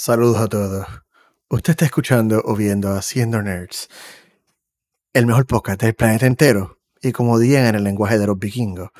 [0.00, 0.86] Saludos a todos.
[1.48, 3.88] Usted está escuchando o viendo Haciendo Nerds,
[5.12, 6.78] el mejor podcast del planeta entero.
[7.02, 8.90] Y como dirían en el lenguaje de los vikingos,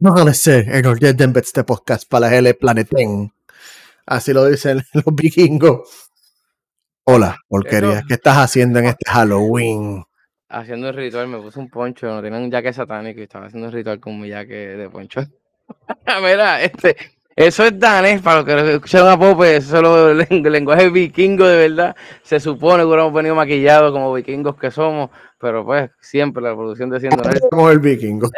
[0.00, 3.32] no ser en este podcast para el planeten.
[4.04, 6.10] Así lo dicen los vikingos.
[7.04, 8.02] Hola, porquería.
[8.06, 10.04] ¿Qué estás haciendo en este Halloween?
[10.50, 13.68] Haciendo el ritual, me puse un poncho, no tenía un jaque satánico y estaba haciendo
[13.68, 15.22] el ritual con mi jaque de poncho.
[16.22, 16.94] Mira, este,
[17.36, 21.68] eso es danés, para los que escucharon a Pope, eso es el lenguaje vikingo de
[21.68, 21.96] verdad.
[22.22, 26.90] Se supone que hubiéramos venido maquillados como vikingos que somos, pero pues siempre la producción
[26.90, 27.46] de Siendo Nerds.
[27.50, 28.28] Como el vikingo.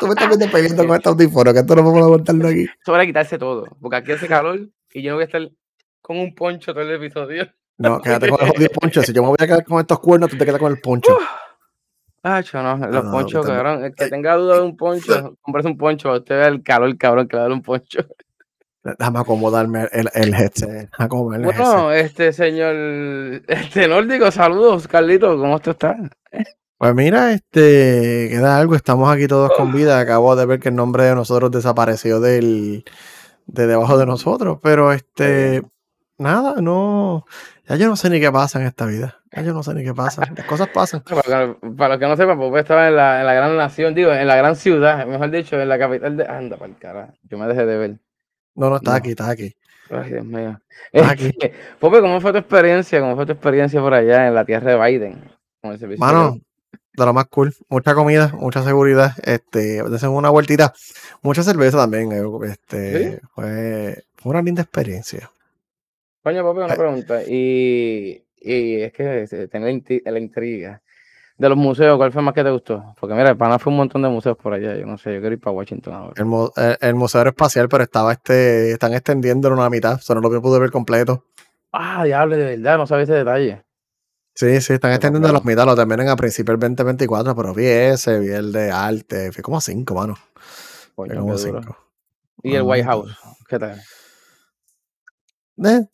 [0.00, 2.66] Tú me estás viendo peleando con este audífono, que esto no podemos aguantarlo aquí.
[2.80, 4.60] Eso a quitarse todo, porque aquí hace calor
[4.92, 5.50] y yo no voy a estar
[6.00, 7.48] con un poncho todo el episodio.
[7.78, 9.02] No, quédate con el jodido poncho.
[9.02, 11.18] Si yo me voy a quedar con estos cuernos, tú te quedas con el poncho.
[12.22, 13.84] Ah, no, los ponchos, cabrón.
[13.84, 16.12] El que tenga duda de un poncho, compres un poncho.
[16.12, 18.06] Usted ve el calor, cabrón, que le da un poncho.
[18.84, 20.90] Déjame acomodarme el, el headset.
[21.10, 22.74] bueno, este señor,
[23.46, 25.96] este nórdico, saludos, Carlito, ¿cómo usted está?
[26.78, 30.00] Pues mira, este, queda algo, estamos aquí todos con vida.
[30.00, 32.84] Acabo de ver que el nombre de nosotros desapareció del,
[33.46, 35.62] de debajo de nosotros, pero este,
[36.18, 37.24] nada, no,
[37.68, 39.20] ya yo no sé ni qué pasa en esta vida.
[39.32, 40.22] Ya yo no sé ni qué pasa.
[40.36, 41.02] Las cosas pasan.
[41.02, 44.26] Para, los que no sepan, Pope estaba en la, en la gran nación, digo, en
[44.26, 46.26] la gran ciudad, mejor dicho, en la capital de.
[46.26, 47.14] Anda, para el cara.
[47.28, 47.98] Yo me dejé de ver.
[48.54, 49.54] No, no, está aquí, está aquí.
[49.90, 50.60] Ay, Dios mío.
[51.04, 51.32] aquí.
[51.78, 53.00] Pope, ¿cómo fue tu experiencia?
[53.00, 55.30] ¿Cómo fue tu experiencia por allá en la tierra de Biden?
[55.60, 56.38] Con el Mano,
[56.94, 57.54] de lo más cool.
[57.68, 59.12] Mucha comida, mucha seguridad.
[59.22, 60.72] Este, una vueltita.
[61.22, 62.12] Mucha cerveza también.
[62.12, 65.30] Eh, este, fue, fue una linda experiencia.
[66.22, 67.22] Coño, papi, una pregunta.
[67.24, 70.82] Y, y es que tener la intriga
[71.42, 72.94] de los museos, ¿cuál fue más que te gustó?
[73.00, 74.76] Porque mira, el pana fue un montón de museos por allá.
[74.76, 76.14] Yo no sé, yo quiero ir para Washington ahora.
[76.80, 80.70] El, Museo Aeroespacial, pero estaba este, están extendiéndolo una mitad, solo no lo pude ver
[80.70, 81.26] completo.
[81.72, 83.64] Ah, diablo, de verdad, no sabía ese detalle.
[84.34, 88.20] Sí, sí, están extendiendo la mitad, lo terminan a principios del 2024, pero vi ese,
[88.20, 90.16] vi el de arte, fui como a cinco, mano.
[90.94, 91.76] como cinco.
[92.42, 93.16] ¿Y el White House?
[93.48, 93.80] ¿Qué tal?
[95.64, 95.86] Eh,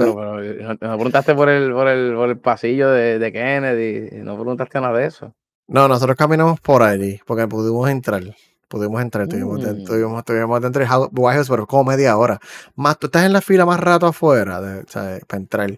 [0.00, 4.34] pero, eh, no, preguntaste por el, por el, por el pasillo de, de, Kennedy, no
[4.34, 5.34] preguntaste nada de eso.
[5.68, 8.22] No, nosotros caminamos por allí, porque pudimos entrar.
[8.70, 9.84] Pudimos entrar, tuvimos, mm.
[9.84, 12.38] tuvimos, tuvimos dentro de pero como media hora.
[12.76, 14.84] Más, tú estás en la fila más rato afuera de,
[15.26, 15.70] para entrar.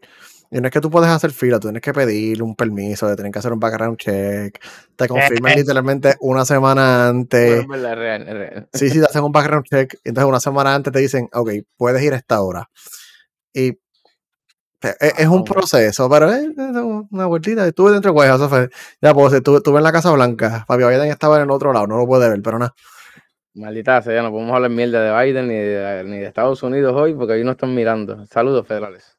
[0.51, 3.17] Y no es que tú puedes hacer fila, tú tienes que pedir un permiso, de
[3.17, 4.63] tener que hacer un background check.
[4.95, 7.65] Te confirman literalmente una semana antes.
[8.75, 9.95] Sí, sí, te hacen un background check.
[10.05, 12.69] Entonces una semana antes te dicen, ok, puedes ir a esta hora.
[13.55, 13.79] Y
[14.83, 16.49] e, es, un proceso, pero es
[17.11, 17.67] una vueltita.
[17.67, 18.41] Estuve dentro de Guayas,
[19.01, 20.65] ya pues, estuve, en la Casa Blanca.
[20.67, 22.75] Fabio Biden estaba en el otro lado, no lo puede ver, pero nada.
[23.55, 27.15] Maldita sea, no podemos hablar mierda de Biden ni de, ni de Estados Unidos hoy
[27.15, 28.27] porque hoy nos están mirando.
[28.27, 29.19] Saludos federales.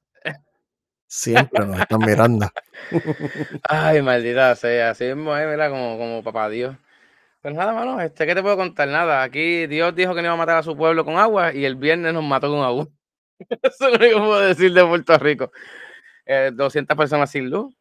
[1.06, 2.50] Siempre nos están mirando.
[3.69, 6.75] Ay, maldita sea, así mismo es, mira, como, como papá Dios.
[7.44, 8.88] Pues nada, mano, este, ¿qué te puedo contar?
[8.88, 11.66] Nada, aquí Dios dijo que no iba a matar a su pueblo con agua y
[11.66, 12.88] el viernes nos mató con agua.
[13.62, 15.52] Eso es lo único que puedo decir de Puerto Rico.
[16.54, 17.74] 200 eh, personas sin luz.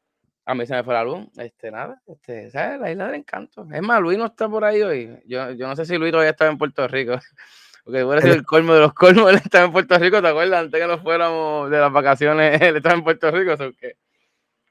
[0.44, 1.28] A mí se me fue la luz.
[1.36, 2.80] Este, nada, este, ¿sabes?
[2.80, 3.66] La isla del encanto.
[3.72, 5.22] Es más, Luis no está por ahí hoy.
[5.26, 7.18] Yo, yo no sé si Luis todavía estaba en Puerto Rico.
[7.84, 9.30] Porque puede ser el colmo de los colmos.
[9.30, 10.60] Él estaba en Puerto Rico, ¿te acuerdas?
[10.60, 13.56] Antes que nos fuéramos de las vacaciones, él estaba en Puerto Rico.
[13.56, 13.96] que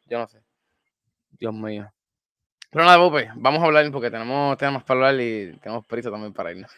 [0.05, 0.41] yo no sé.
[1.31, 1.91] Dios mío.
[2.69, 6.31] Pero nada, Bope, vamos a hablar porque tenemos temas para hablar y tenemos prisa también
[6.31, 6.71] para irnos.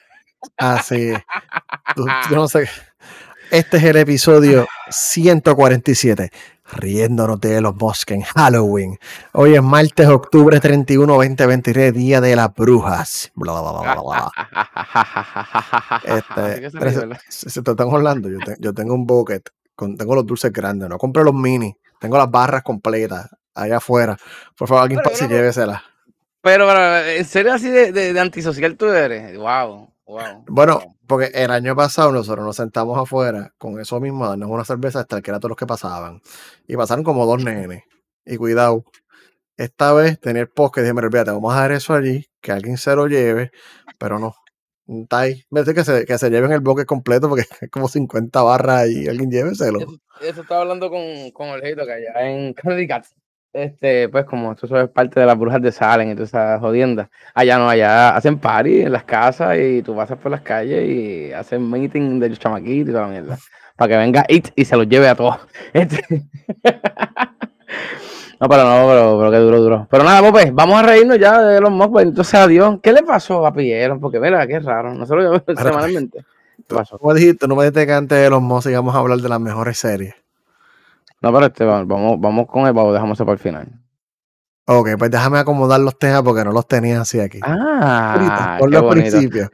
[0.57, 1.13] Ah, sí.
[1.95, 2.67] yo no sé.
[3.53, 6.31] Este es el episodio 147,
[6.71, 8.97] riéndonos de los bosques en Halloween.
[9.33, 13.31] Hoy es martes, octubre 31, 2023, Día de las Brujas.
[13.35, 14.31] Bla, bla, bla, bla,
[16.03, 16.71] este,
[17.29, 20.97] se, te están hablando, yo, yo, tengo un bucket, con, tengo los dulces grandes, no
[20.97, 24.17] compré los mini, tengo las barras completas allá afuera.
[24.57, 25.79] Por favor, alguien pase y lléveselas.
[26.41, 29.37] Pero, pero, ¿en serio así de, de, de antisocial tú eres?
[29.37, 29.92] Wow.
[30.47, 35.01] Bueno, porque el año pasado nosotros nos sentamos afuera con eso mismo, darnos una cerveza
[35.01, 36.21] hasta que era todos los que pasaban.
[36.67, 37.83] Y pasaron como dos nenes.
[38.25, 38.83] Y cuidado,
[39.57, 42.77] esta vez tener post que dije, mira, te vamos a dar eso allí, que alguien
[42.77, 43.51] se lo lleve,
[43.97, 44.35] pero no.
[44.87, 45.43] Está ahí.
[45.49, 49.31] Que se, que se lleven el bloque completo porque es como 50 barras y alguien
[49.31, 49.79] lléveselo.
[49.79, 53.15] Eso, eso estaba hablando con, con el que allá en Cats
[53.53, 57.09] este, pues como esto es parte de las brujas de Salen y todas esas jodiendas,
[57.35, 61.31] allá no, allá hacen party en las casas y tú pasas por las calles y
[61.31, 63.37] hacen meeting de los chamaquitos y toda la mierda.
[63.75, 65.37] Para que venga It y se los lleve a todos.
[65.73, 66.03] Este...
[68.39, 69.87] no, pero no, pero, pero que duro, duro.
[69.89, 72.03] Pero nada, pues, vamos a reírnos ya de los mocos.
[72.03, 72.79] Entonces, adiós.
[72.83, 73.99] ¿Qué le pasó a Pillero?
[73.99, 74.93] Porque mira, qué raro.
[74.93, 76.23] Nosotros lo semanalmente.
[76.67, 76.97] ¿Qué pasó?
[76.97, 79.29] Tú me dijiste, no me dijiste que antes de los Musk íbamos a hablar de
[79.29, 80.13] las mejores series.
[81.23, 83.67] No, pero este, vamos, vamos con el babo, dejamos eso para el final.
[84.65, 87.39] Ok, pues déjame acomodar los temas porque no los tenía así aquí.
[87.41, 89.09] Ah, por los bonito.
[89.17, 89.49] principios.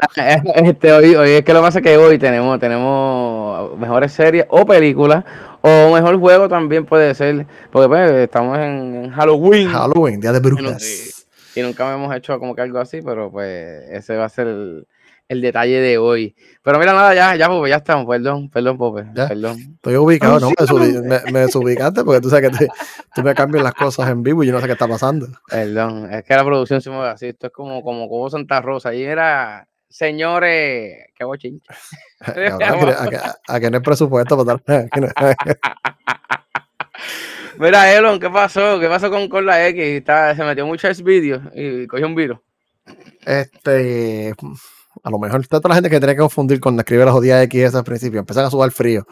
[0.55, 4.45] Este, hoy, hoy es que lo que pasa es que hoy tenemos, tenemos mejores series
[4.49, 5.23] o películas,
[5.61, 9.69] o mejor juego también puede ser, porque pues, estamos en, en Halloween.
[9.69, 10.83] Halloween, Día de Brujas.
[11.55, 14.45] y- y nunca hemos hecho como que algo así, pero pues ese va a ser
[14.47, 14.87] el,
[15.29, 16.35] el detalle de hoy.
[16.63, 19.27] Pero mira, nada, ya, ya, Pope, ya estamos, perdón, perdón, Pope, Ya.
[19.29, 19.57] perdón.
[19.75, 20.49] Estoy ubicado, ¿no?
[20.49, 22.71] Me, subi- me- me desubicaste porque tú sabes que te-
[23.15, 25.27] tú me cambias las cosas en vivo y yo no sé qué está pasando.
[25.47, 27.27] Perdón, es que la producción se mueve así.
[27.27, 28.93] Esto es como, como, como Santa Rosa.
[28.93, 31.25] Y era, señores, qué.
[32.25, 34.87] Cabrón, aquí, aquí- aquí no hay presupuesto para dar.
[37.57, 38.79] Mira, Elon, ¿qué pasó?
[38.79, 39.81] ¿Qué pasó con, con la X?
[39.83, 42.39] Está, se metió mucho ese vídeo y cogió un virus.
[43.25, 44.33] Este,
[45.03, 47.43] a lo mejor está toda la gente que tiene que confundir cuando escribe las jodidas
[47.43, 48.19] X al principio.
[48.19, 49.05] Empiezan a sudar frío.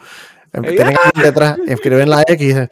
[0.52, 2.68] Em- Tienen alguien detrás, escriben la X y dicen,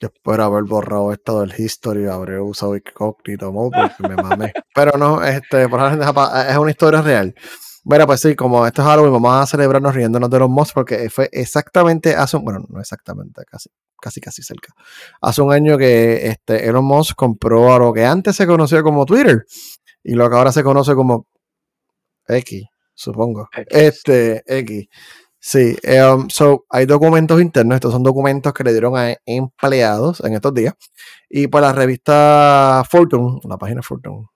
[0.00, 4.52] yo espero haber borrado esto del history, habré usado incógnito mode porque me mamé.
[4.74, 7.34] Pero no, este, es una historia real.
[7.84, 11.08] Bueno, pues sí, como esto es Halloween, vamos a celebrarnos riéndonos de los mods porque
[11.10, 13.70] fue exactamente hace un, bueno, no exactamente, casi,
[14.00, 14.72] casi, casi cerca.
[15.20, 19.06] Hace un año que este, Elon Musk compró a lo que antes se conocía como
[19.06, 19.44] Twitter
[20.02, 21.26] y lo que ahora se conoce como
[22.38, 23.48] X, supongo.
[23.52, 23.66] X.
[23.70, 24.88] Este, X.
[25.42, 25.74] Sí,
[26.12, 30.52] um, so, hay documentos internos, estos son documentos que le dieron a empleados en estos
[30.52, 30.74] días.
[31.30, 34.26] Y pues la revista Fortune, la página Fortune,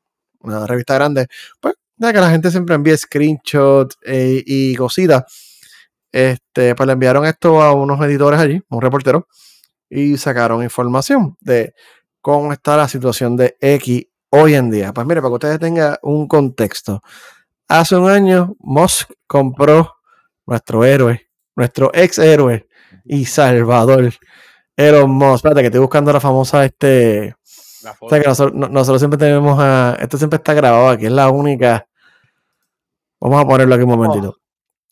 [0.41, 1.27] una revista grande,
[1.61, 5.25] pues ya que la gente siempre envía screenshots eh, y cositas.
[6.11, 9.29] Este, pues le enviaron esto a unos editores allí, un reportero,
[9.91, 11.75] y sacaron información de
[12.21, 14.93] cómo está la situación de X hoy en día.
[14.93, 17.03] Pues mire, para que ustedes tengan un contexto.
[17.69, 19.97] Hace un año, Musk compró
[20.47, 22.67] nuestro héroe, nuestro ex héroe
[23.05, 24.13] y salvador,
[24.77, 25.37] Elon Musk.
[25.37, 27.35] Espérate, que estoy buscando la famosa este.
[27.83, 29.97] La O sea que nosotros, no- nosotros siempre tenemos a.
[30.01, 31.87] Esto siempre está grabado aquí, es la única.
[33.21, 34.37] Vamos a ponerlo aquí un momentito.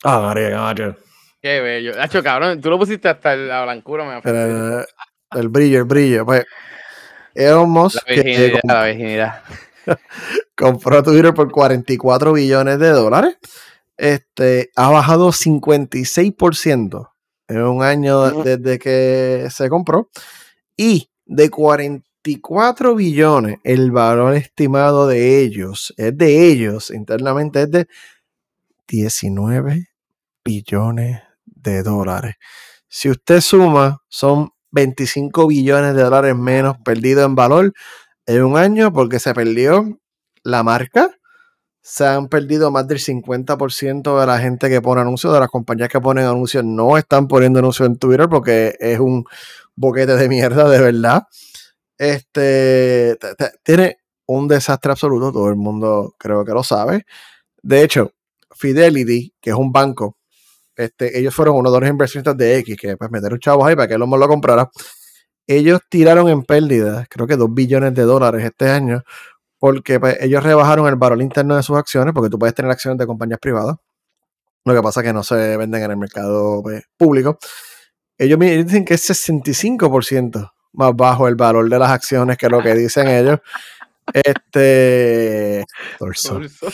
[0.05, 0.75] Ah, María,
[1.41, 1.93] qué bello.
[2.01, 4.87] Hacho, cabrón, tú lo pusiste hasta la blancura, me El, el-
[5.35, 6.25] el brillo, el brillo.
[6.27, 6.45] Pues,
[7.35, 9.43] Elon Musk La virginidad, la virginidad.
[10.57, 13.37] compró Twitter por 44 billones de dólares.
[13.97, 17.11] Este ha bajado 56%
[17.49, 20.11] en un año desde que se compró.
[20.77, 27.87] Y de 44 billones, el valor estimado de ellos, es de ellos internamente, es de
[28.89, 29.89] 19
[30.45, 32.35] billones de dólares.
[32.89, 37.73] Si usted suma, son 25 billones de dólares menos perdidos en valor
[38.27, 39.99] en un año porque se perdió
[40.45, 41.11] la marca.
[41.83, 45.89] Se han perdido más del 50% de la gente que pone anuncios, de las compañías
[45.89, 49.25] que ponen anuncios, no están poniendo anuncios en Twitter porque es un
[49.77, 51.25] boquete de mierda, de verdad.
[51.99, 57.05] Este te- te- tiene un desastre absoluto, todo el mundo creo que lo sabe.
[57.63, 58.13] De hecho,
[58.53, 60.19] Fidelity, que es un banco,
[60.77, 63.89] este, ellos fueron uno de los inversionistas de X, que pues metieron chavos ahí para
[63.89, 64.71] que Elon Musk lo comprara.
[65.47, 69.03] Ellos tiraron en pérdidas, creo que 2 billones de dólares este año,
[69.59, 72.99] porque pues, ellos rebajaron el valor interno de sus acciones, porque tú puedes tener acciones
[72.99, 73.77] de compañías privadas.
[74.65, 77.39] Lo que pasa es que no se venden en el mercado pues, público.
[78.19, 82.75] Ellos dicen que es 65% más bajo el valor de las acciones que lo que
[82.75, 83.41] dicen ellos.
[84.13, 85.65] Este.
[85.99, 86.41] Torso.
[86.41, 86.67] Torso.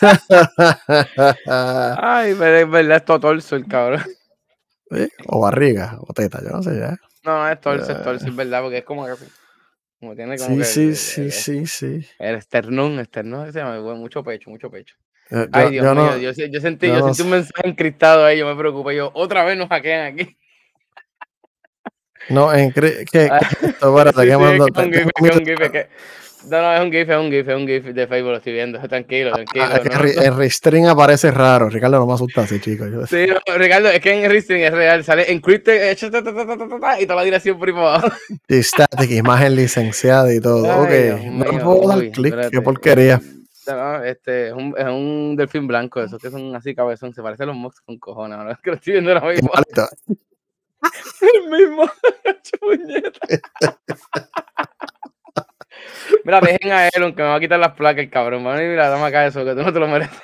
[1.46, 4.02] Ay, pero es verdad, es todo torso el cabrón.
[4.90, 5.08] ¿Sí?
[5.28, 6.96] O barriga, o teta, yo no sé ya.
[7.24, 9.12] No, es torso, es torso, es verdad, porque es como que.
[10.00, 12.08] Como tiene como Sí, que sí, el, sí, el- sí, sí.
[12.18, 14.96] el esternón, esternón, se llama, mucho pecho, mucho pecho.
[15.30, 17.68] Yo, Ay, Dios yo mío, no, yo, yo sentí, yo yo no sentí un mensaje
[17.68, 20.36] encriptado ahí, yo me preocupé, yo, otra vez nos hackean aquí.
[22.30, 25.88] no, en, cre- ¿qué, Ah, que que que que-
[26.48, 28.52] No, no, es un gif, es un gif, es un gif de Facebook, lo estoy
[28.52, 29.64] viendo, tranquilo, tranquilo.
[29.64, 30.22] Ah, no, no.
[30.22, 31.68] en Restring aparece raro.
[31.68, 32.90] Ricardo, no me asusta así, chicos.
[32.90, 35.96] Yo- Sí, no, Ricardo, es que en Risting es real, sale encrypted eh,
[37.00, 40.64] y toda la dirección por ahí static, imagen licenciada y todo.
[40.64, 43.20] Ay, ok, no puedo dar clic, qué porquería.
[43.66, 47.22] No, no, este, es un, es un delfín blanco, esos que son así cabezón, se
[47.22, 49.50] parece a los mocks con cojones, ahora que lo estoy viendo ahora mismo.
[51.20, 51.88] El mismo,
[52.60, 53.20] puñeta.
[56.24, 58.42] Mira, dejen a Elon que me va a quitar las placas, el cabrón.
[58.44, 60.20] Mira, dame acá eso, que tú no te lo mereces.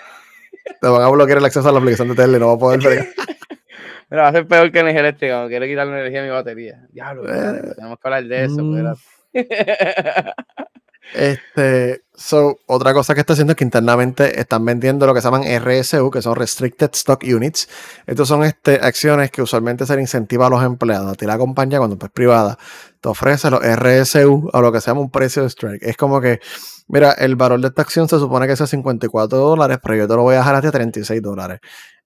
[0.80, 2.80] Te van a bloquear el acceso a la aplicación de tele, no va a poder
[2.80, 3.08] ver.
[4.10, 6.30] Mira, va a ser peor que energía eléctrica, me quiere quitar la energía a mi
[6.30, 6.86] batería.
[6.90, 8.94] Diablo, Eh, tenemos que hablar de eso, mm.
[11.14, 15.26] Este, so, otra cosa que está haciendo es que internamente están vendiendo lo que se
[15.26, 17.68] llaman RSU, que son Restricted Stock Units.
[18.06, 21.12] Estos son este, acciones que usualmente se le incentiva a los empleados.
[21.12, 22.58] A ti la compañía, cuando es privada,
[23.00, 25.82] te ofrece los RSU a lo que se llama un precio de strike.
[25.82, 26.40] Es como que,
[26.88, 30.14] mira, el valor de esta acción se supone que es 54 dólares, pero yo te
[30.14, 31.60] lo voy a dejar a 36 dólares.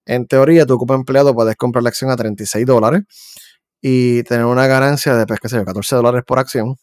[0.05, 3.03] En teoría, tú como empleado puedes comprar la acción a 36 dólares
[3.81, 6.75] y tener una ganancia de, pues, qué sé yo, 14 dólares por acción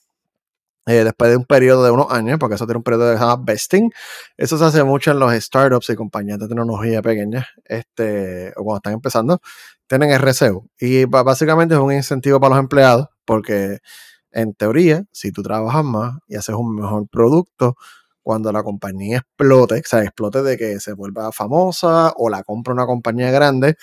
[0.87, 3.91] eh, después de un periodo de unos años, porque eso tiene un periodo de vesting.
[4.37, 8.79] Eso se hace mucho en los startups y compañías de tecnología pequeñas, este, o cuando
[8.79, 9.41] están empezando,
[9.87, 10.69] tienen RCU.
[10.79, 13.79] Y básicamente es un incentivo para los empleados, porque
[14.33, 17.77] en teoría, si tú trabajas más y haces un mejor producto,
[18.23, 22.75] cuando la compañía explote, o sea, explote de que se vuelva famosa o la compra
[22.75, 23.77] una compañía grande,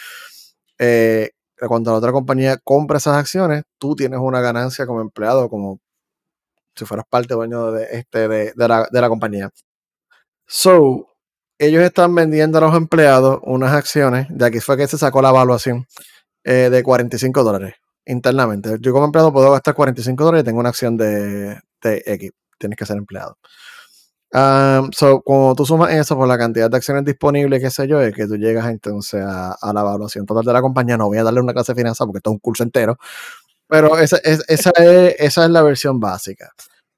[0.79, 1.31] eh,
[1.67, 5.79] cuando la otra compañía compra esas acciones, tú tienes una ganancia como empleado, como
[6.77, 9.49] si fueras parte dueño de, este, de, la, de la compañía.
[10.45, 11.07] So,
[11.59, 15.29] ellos están vendiendo a los empleados unas acciones, de aquí fue que se sacó la
[15.29, 15.87] evaluación,
[16.43, 18.77] eh, de 45 dólares internamente.
[18.79, 22.31] Yo como empleado puedo gastar 45 dólares y tengo una acción de, de X.
[22.57, 23.37] Tienes que ser empleado.
[24.33, 28.01] Um, so, cuando tú sumas eso por la cantidad de acciones disponibles, qué sé yo,
[28.01, 30.97] es que tú llegas entonces a, a, la evaluación total de la compañía.
[30.97, 32.97] No voy a darle una clase de finanzas porque esto es un curso entero,
[33.67, 36.51] pero esa, es, esa, es, esa es la versión básica.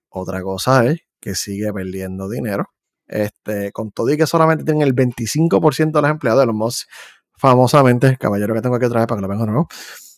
[0.09, 2.69] Otra cosa es que sigue perdiendo dinero.
[3.07, 6.88] Este, con todo y que solamente tienen el 25% de los empleados de los más
[7.35, 9.67] famosamente, el caballero que tengo aquí otra vez para que lo vean nuevo,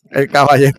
[0.10, 0.78] el caballero,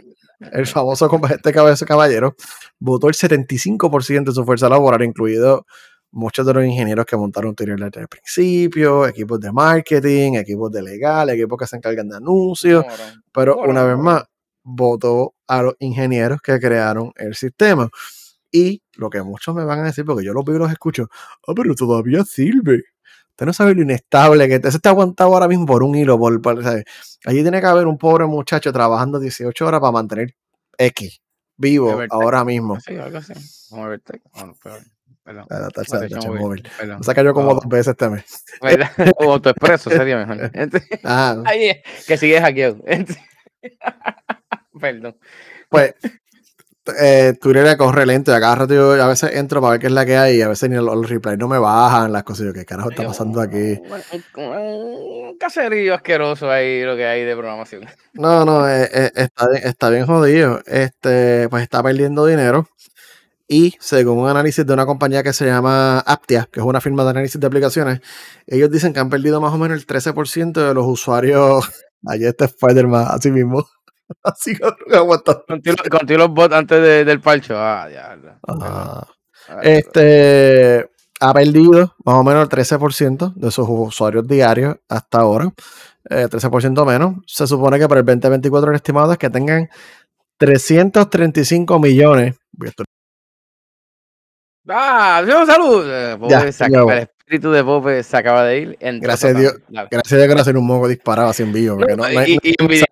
[0.53, 1.53] el famoso este
[1.87, 2.35] caballero,
[2.79, 5.65] votó el 75% de su fuerza laboral, incluido
[6.11, 10.83] muchos de los ingenieros que montaron Twitter desde el principio, equipos de marketing, equipos de
[10.83, 12.85] legal, equipos que se encargan de anuncios,
[13.33, 14.25] pero una vez más,
[14.63, 17.89] votó a los ingenieros que crearon el sistema.
[18.51, 21.09] Y lo que muchos me van a decir, porque yo los veo y los escucho,
[21.47, 22.83] ah, pero todavía sirve.
[23.31, 26.19] Usted no sabe lo inestable que se está aguantado ahora mismo por un hilo.
[26.19, 26.41] Por,
[27.25, 30.35] Allí tiene que haber un pobre muchacho trabajando 18 horas para mantener
[30.77, 31.23] X
[31.57, 32.79] vivo ahora mismo.
[32.81, 33.33] Sí, algo así.
[33.71, 34.05] Vamos a.
[34.35, 34.55] Bueno,
[35.25, 35.47] Perdón.
[35.49, 36.69] La tacha, tacha móvil.
[36.77, 37.05] Perdón.
[37.05, 37.55] Se cayó como oh.
[37.55, 38.45] dos veces este mes.
[39.19, 40.51] o expreso sería mejor.
[41.05, 41.43] ah.
[42.07, 42.63] que sigues aquí.
[44.81, 45.17] Perdón.
[45.69, 45.95] Pues
[46.99, 49.93] eh, Twitter corre lento y cada rato yo a veces entro para ver qué es
[49.93, 52.47] la que hay y a veces ni los, replays no me bajan, las cosas.
[52.47, 53.81] Yo, ¿qué carajo está pasando aquí?
[54.37, 57.85] Un, caserío asqueroso ahí lo que hay de programación.
[58.15, 60.61] No, no, eh, eh, está, bien, está bien jodido.
[60.67, 62.69] Este, pues está perdiendo dinero.
[63.47, 67.05] Y según un análisis de una compañía que se llama Aptia, que es una firma
[67.05, 68.01] de análisis de aplicaciones,
[68.47, 71.71] ellos dicen que han perdido más o menos el 13% de los usuarios.
[72.07, 73.69] Ayer este Spider-Man, así mismo.
[74.23, 74.57] Así
[74.93, 75.45] aguantando.
[75.47, 77.55] Contigo, los bots antes del parcho.
[77.57, 78.17] Ah, ya.
[78.47, 79.07] Ah.
[79.63, 80.89] este
[81.21, 85.53] ha perdido más o menos el 13% de sus usuarios diarios hasta ahora.
[86.11, 87.17] 13% eh, menos.
[87.27, 89.69] Se supone que para el 2024 el estimado es que tengan
[90.39, 92.37] 335 millones.
[94.69, 95.23] ¡Ah!
[95.47, 95.85] ¡Salud!
[95.87, 98.79] Eh, ya, espíritu de Pope se acaba de ir.
[99.01, 99.55] Gracias a Dios.
[99.69, 101.79] Gracias a Dios que no hacer un moco disparado así en vivo.
[101.79, 102.87] Porque no, y, y, en video,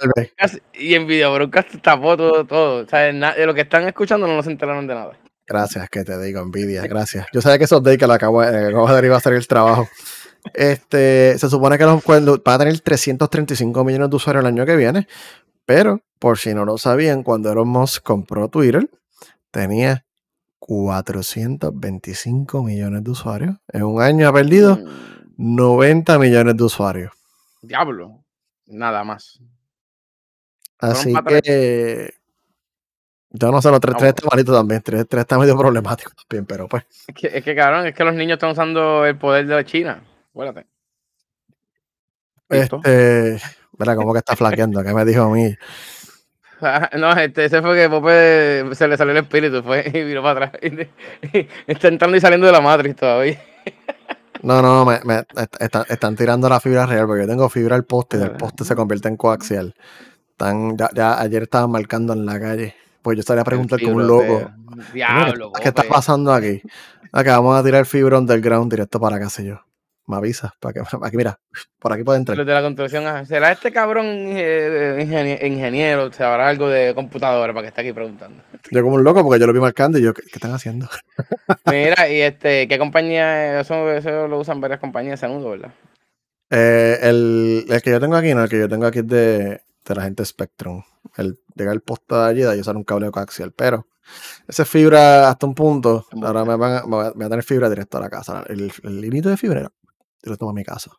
[0.73, 1.50] y en video, pero
[1.82, 2.47] tapó todo.
[2.47, 2.85] todo.
[2.85, 5.12] O sea, de lo que están escuchando no se enteraron de nada.
[5.47, 6.87] Gracias, que te digo, envidia.
[6.87, 7.26] Gracias.
[7.32, 9.47] Yo sabía que esos days que lo acabo, eh, acabo de iba a hacer el
[9.47, 9.88] trabajo.
[10.54, 14.64] Este, se supone que los, cuando, va a tener 335 millones de usuarios el año
[14.64, 15.06] que viene,
[15.66, 18.88] pero por si no lo sabían, cuando Elon Musk compró Twitter,
[19.50, 20.06] tenía
[20.61, 23.57] 425 millones de usuarios.
[23.69, 24.79] En un año ha perdido
[25.37, 26.21] 90 mm.
[26.21, 27.12] millones de usuarios.
[27.62, 28.23] Diablo,
[28.67, 29.40] nada más.
[30.79, 32.14] Así que
[33.33, 36.47] yo no sé, los 3, 3 está malito también, 3, 3 está medio problemático también,
[36.47, 36.85] pero pues.
[37.07, 40.02] Es que, es que cabrón, es que los niños están usando el poder de China.
[40.31, 40.67] Acuérdate.
[42.49, 43.40] Este,
[43.79, 45.55] mira, como que está flaqueando, ¿qué me dijo a mí?
[46.99, 50.47] No, este, ese fue que Pope se le salió el espíritu fue, y viró para
[50.47, 50.62] atrás.
[51.67, 53.40] está entrando y saliendo de la matriz todavía.
[54.43, 55.23] No, no, me, me
[55.88, 58.75] están tirando la fibra real porque yo tengo fibra al poste y el poste se
[58.75, 59.75] convierte en coaxial.
[60.31, 62.75] Están, ya, ayer estaban marcando en la calle.
[63.02, 64.50] Pues yo estaría a preguntar como un loco.
[64.95, 66.62] Diablo, ¿Qué está pasando aquí?
[67.12, 69.61] Acá vamos a tirar fibra underground directo para acá, sé yo
[70.11, 70.52] me avisas.
[70.61, 71.38] Para que, aquí, mira,
[71.79, 72.37] por aquí puede entrar.
[72.37, 76.12] de la construcción, ¿será este cabrón eh, ingeniero?
[76.12, 78.43] ¿Se habrá algo de computadora para que esté aquí preguntando?
[78.71, 80.88] Yo como un loco porque yo lo vi marcando y yo, ¿qué, están haciendo?
[81.67, 83.61] Mira, y este, ¿qué compañía?
[83.61, 85.73] Eso, eso lo usan varias compañías, nudo, ¿verdad?
[86.50, 89.61] Eh, el, el, que yo tengo aquí, no, el que yo tengo aquí es de,
[89.87, 90.83] de la gente Spectrum.
[91.17, 93.87] El llegar el poste de allí, de usar un cable coaxial, pero
[94.49, 96.07] Esa fibra hasta un punto.
[96.23, 98.45] Ahora me van a, me voy a tener fibra directo a la casa.
[98.49, 99.71] El, el límite de fibra
[100.23, 100.91] directo a mi casa.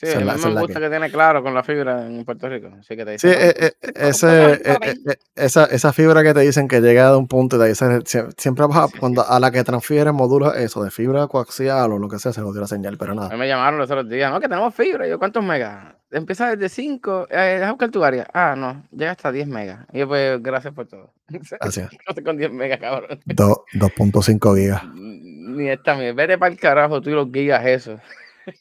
[0.00, 0.90] Sí, a mí me gusta que...
[0.90, 2.68] tiene claro con la fibra en Puerto Rico.
[2.78, 6.68] Así que te dicen, sí, eh, eh, ese, eh, esa, esa fibra que te dicen
[6.68, 8.04] que llega a un punto y te dicen,
[8.36, 12.20] siempre vas cuando a la que transfiere módulos eso de fibra coaxial o lo que
[12.20, 13.26] sea, se jodió la señal, pero nada.
[13.26, 15.08] A mí me llamaron los otros días, no, que tenemos fibra.
[15.08, 15.96] yo, ¿cuántos megas?
[16.12, 18.28] Empieza desde 5, eh, deja buscar tu área.
[18.32, 19.84] Ah, no, llega hasta 10 megas.
[19.92, 21.12] Y yo, pues, gracias por todo.
[21.26, 21.90] Gracias.
[22.16, 23.18] no con 10 megas, cabrón.
[23.26, 24.84] 2.5 gigas.
[24.94, 27.98] Ni esta, vete para el carajo tú y los gigas eso.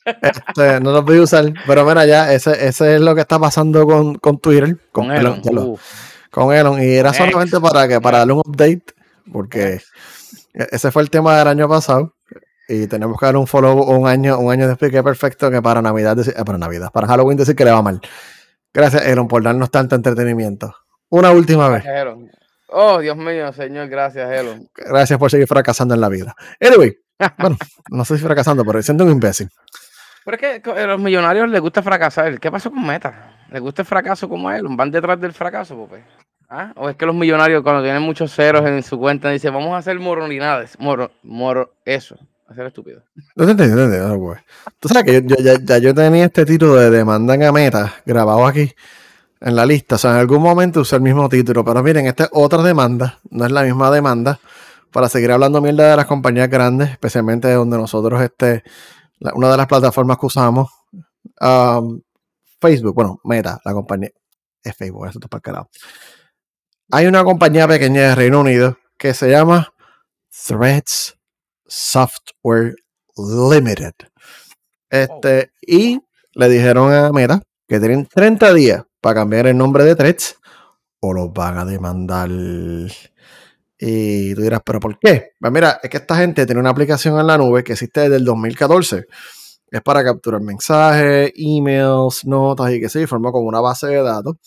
[0.05, 3.39] Este, no lo voy a usar, pero mira, ya, ese, ese es lo que está
[3.39, 4.77] pasando con, con Twitter.
[4.91, 5.41] Con, Elon.
[6.31, 6.81] con Elon.
[6.81, 8.83] Y era solamente para que para darle un update,
[9.31, 9.81] porque
[10.53, 12.13] ese fue el tema del año pasado.
[12.69, 15.61] Y tenemos que dar un follow un año, un año después, que es perfecto que
[15.61, 18.01] para Navidad, eh, para Navidad, para Halloween decir que le va mal.
[18.73, 20.75] Gracias, Elon, por darnos tanto entretenimiento.
[21.09, 21.85] Una última vez.
[22.69, 24.67] Oh, Dios mío, señor, gracias, Elon.
[24.75, 26.35] Gracias por seguir fracasando en la vida.
[26.59, 26.97] Anyway,
[27.37, 27.57] bueno,
[27.89, 29.49] no sé si fracasando, pero siento un imbécil.
[30.25, 32.37] Pero es que a los millonarios les gusta fracasar.
[32.39, 33.31] ¿Qué pasó con Meta?
[33.49, 34.65] ¿Les gusta el fracaso como a él?
[34.69, 36.03] ¿Van detrás del fracaso, pues?
[36.49, 36.73] ¿Ah?
[36.75, 39.77] ¿O es que los millonarios cuando tienen muchos ceros en su cuenta dicen, vamos a
[39.77, 40.77] hacer moronidades?
[40.79, 42.17] Moro, moro, eso.
[42.49, 43.03] Hacer estúpido.
[43.35, 44.41] No te entiendo, no te entiendo, pues.
[44.79, 48.73] Tú sabes que yo, ya, yo tenía este título de demanda a Meta grabado aquí
[49.39, 49.95] en la lista.
[49.95, 51.63] O sea, en algún momento usé el mismo título.
[51.63, 53.19] Pero miren, esta es otra demanda.
[53.29, 54.39] No es la misma demanda
[54.97, 58.63] para seguir hablando mierda de las compañías grandes, especialmente donde nosotros, este,
[59.35, 60.71] una de las plataformas que usamos,
[61.39, 62.01] um,
[62.59, 64.09] Facebook, bueno, Meta, la compañía,
[64.63, 65.69] es Facebook, eso está para carajo.
[66.89, 69.71] Hay una compañía pequeña de Reino Unido que se llama
[70.47, 71.15] Threads
[71.67, 72.73] Software
[73.17, 73.93] Limited.
[74.89, 76.01] Este, y
[76.33, 80.39] le dijeron a Meta que tienen 30 días para cambiar el nombre de Threads
[81.01, 82.29] o los van a demandar.
[83.79, 85.33] Y tú dirás, ¿pero por qué?
[85.39, 88.15] Pues mira, es que esta gente tiene una aplicación en la nube que existe desde
[88.15, 89.05] el 2014.
[89.69, 94.37] Es para capturar mensajes, emails, notas y que se forma como una base de datos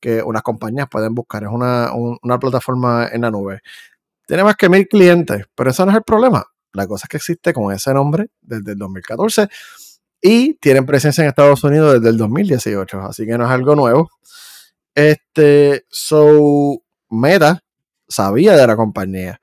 [0.00, 1.44] que unas compañías pueden buscar.
[1.44, 3.60] Es una, plataforma en la nube.
[4.26, 6.44] Tiene más que mil clientes, pero ese no es el problema.
[6.72, 9.48] La cosa es que existe con ese nombre desde el 2014
[10.20, 14.10] y tienen presencia en Estados Unidos desde el 2018, así que no es algo nuevo.
[14.94, 17.61] Este, so, Meta
[18.12, 19.40] sabía de la compañía.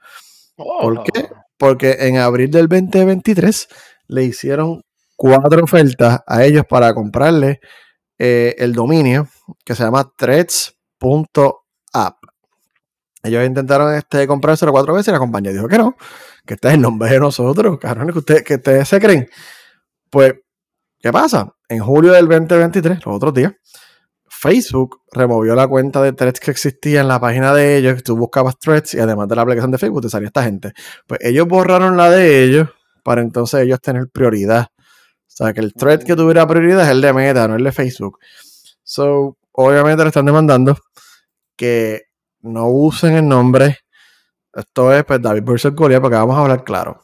[0.56, 1.30] ¿Por qué?
[1.32, 1.36] Oh.
[1.58, 3.68] Porque en abril del 2023
[4.08, 4.82] le hicieron
[5.16, 7.60] cuatro ofertas a ellos para comprarle
[8.18, 9.28] eh, el dominio
[9.66, 12.16] que se llama threads.app.
[13.24, 15.98] Ellos intentaron este, comprárselo cuatro veces y la compañía dijo que no,
[16.46, 19.30] que este es el nombre de nosotros, cabrones, que, usted, que ustedes se creen.
[20.10, 20.36] Pues,
[21.00, 21.54] ¿qué pasa?
[21.68, 23.54] En julio del 2023, los otros días,
[24.40, 28.02] Facebook removió la cuenta de threads que existía en la página de ellos.
[28.04, 30.72] Tú buscabas threads y además de la aplicación de Facebook te salía esta gente.
[31.08, 32.70] Pues ellos borraron la de ellos
[33.04, 34.68] para entonces ellos tener prioridad.
[34.72, 37.74] O sea, que el thread que tuviera prioridad es el de Meta, no el de
[37.74, 38.20] Facebook.
[38.82, 40.78] So, obviamente le están demandando
[41.58, 42.04] que
[42.40, 43.80] no usen el nombre.
[44.54, 47.04] Esto es pues, David versus Goliath, porque vamos a hablar claro.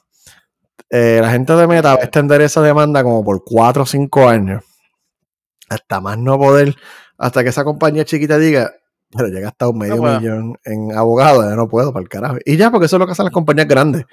[0.90, 4.30] Eh, la gente de Meta va a extender esa demanda como por 4 o 5
[4.30, 4.64] años.
[5.68, 6.76] Hasta más no poder
[7.18, 8.74] hasta que esa compañía chiquita diga,
[9.12, 12.38] pero llega hasta un medio millón en abogados, ya no puedo, para el carajo.
[12.46, 14.06] Y ya, porque eso es lo que hacen las compañías grandes.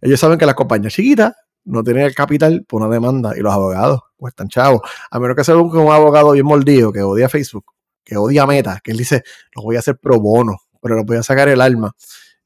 [0.00, 1.34] Ellos saben que las compañías chiquitas
[1.64, 4.80] no tienen el capital por una demanda y los abogados cuestan chavos.
[5.10, 7.66] A menos que sea un, un abogado bien mordido que odia Facebook,
[8.04, 9.22] que odia Meta, que él dice,
[9.54, 11.94] los voy a hacer pro bono, pero los voy a sacar el alma.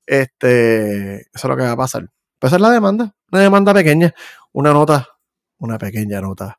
[0.06, 2.08] Este, eso es lo que va a pasar.
[2.38, 4.12] Pues esa es la demanda, una demanda pequeña,
[4.52, 5.08] una nota,
[5.58, 6.58] una pequeña nota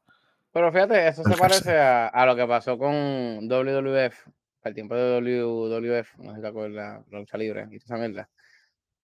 [0.54, 4.28] pero fíjate, eso se parece a, lo que pasó con WWF,
[4.64, 8.30] al tiempo de WWF, no sé si te acuerdas, la lucha libre y esa mierda.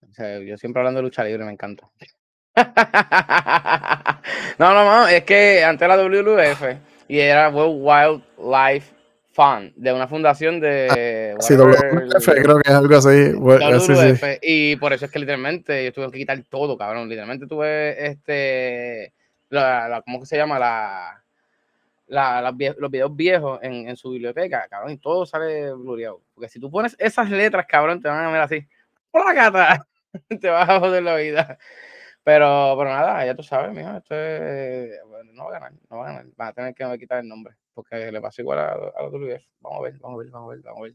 [0.01, 1.87] O sea, yo siempre hablando de lucha libre me encanta.
[4.59, 6.63] no, no, no, es que antes la WWF
[7.09, 8.95] y era World Wildlife
[9.33, 11.35] Fund, de una fundación de.
[11.37, 13.33] Ah, sí, WWF, creo que es algo así.
[13.33, 17.09] WWF, Y por eso es que literalmente yo tuve que quitar todo, cabrón.
[17.09, 19.13] Literalmente tuve este.
[19.51, 20.59] La, ¿Cómo que se llama?
[20.59, 21.24] La
[22.07, 26.23] los videos viejos en, su biblioteca, cabrón, y todo sale gloriado.
[26.35, 28.69] Porque si tú pones esas letras, cabrón, te van a ver así.
[29.11, 29.87] ¡Hola, gata!
[30.41, 31.59] te vas a joder la vida.
[32.25, 34.99] Pero, pero nada, ya tú sabes, mijo, esto es,
[35.35, 36.27] no va a ganar, no va a ganar.
[36.37, 39.13] Van a tener que quitar el nombre, porque le pasa igual a, a los
[39.61, 40.95] Vamos a ver, vamos a ver, vamos a ver, vamos a ver.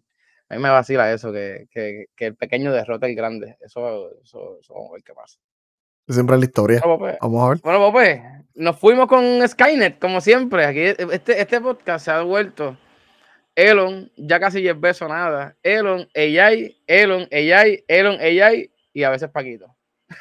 [0.49, 3.57] A mí me vacila eso, que, que, que el pequeño derrota al grande.
[3.61, 5.39] Eso, eso, eso, vamos a ver qué pasa.
[6.07, 6.81] Siempre es la historia.
[7.21, 7.59] Vamos a ver.
[7.61, 8.19] Bueno, pues,
[8.55, 10.65] nos fuimos con Skynet, como siempre.
[10.65, 12.77] Aquí, este, este podcast se ha vuelto
[13.55, 15.55] Elon, ya casi es beso nada.
[15.63, 19.75] Elon, AI, Elon, AI, Elon, AI y a veces Paquito.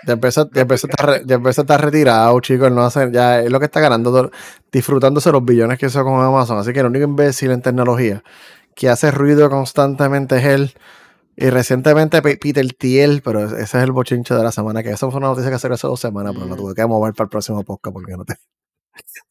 [0.07, 2.71] Ya empezó, ya empezó, a estar, ya empezó a estar retirado, chicos.
[2.73, 4.31] No hace, ya es lo que está ganando,
[4.73, 6.59] disfrutándose los billones que hizo con Amazon.
[6.59, 8.23] Así que el único imbécil en tecnología
[8.75, 10.75] que hace ruido constantemente es él.
[11.41, 15.19] Y recientemente Peter Thiel, pero ese es el bochinche de la semana, que eso fue
[15.19, 17.63] una noticia que hace hace dos semanas, pero lo tuve que mover para el próximo
[17.63, 18.35] podcast porque no te...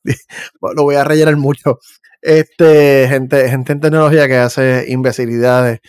[0.62, 1.80] lo voy a rellenar mucho.
[2.22, 5.82] Este, gente, gente en tecnología que hace imbecilidades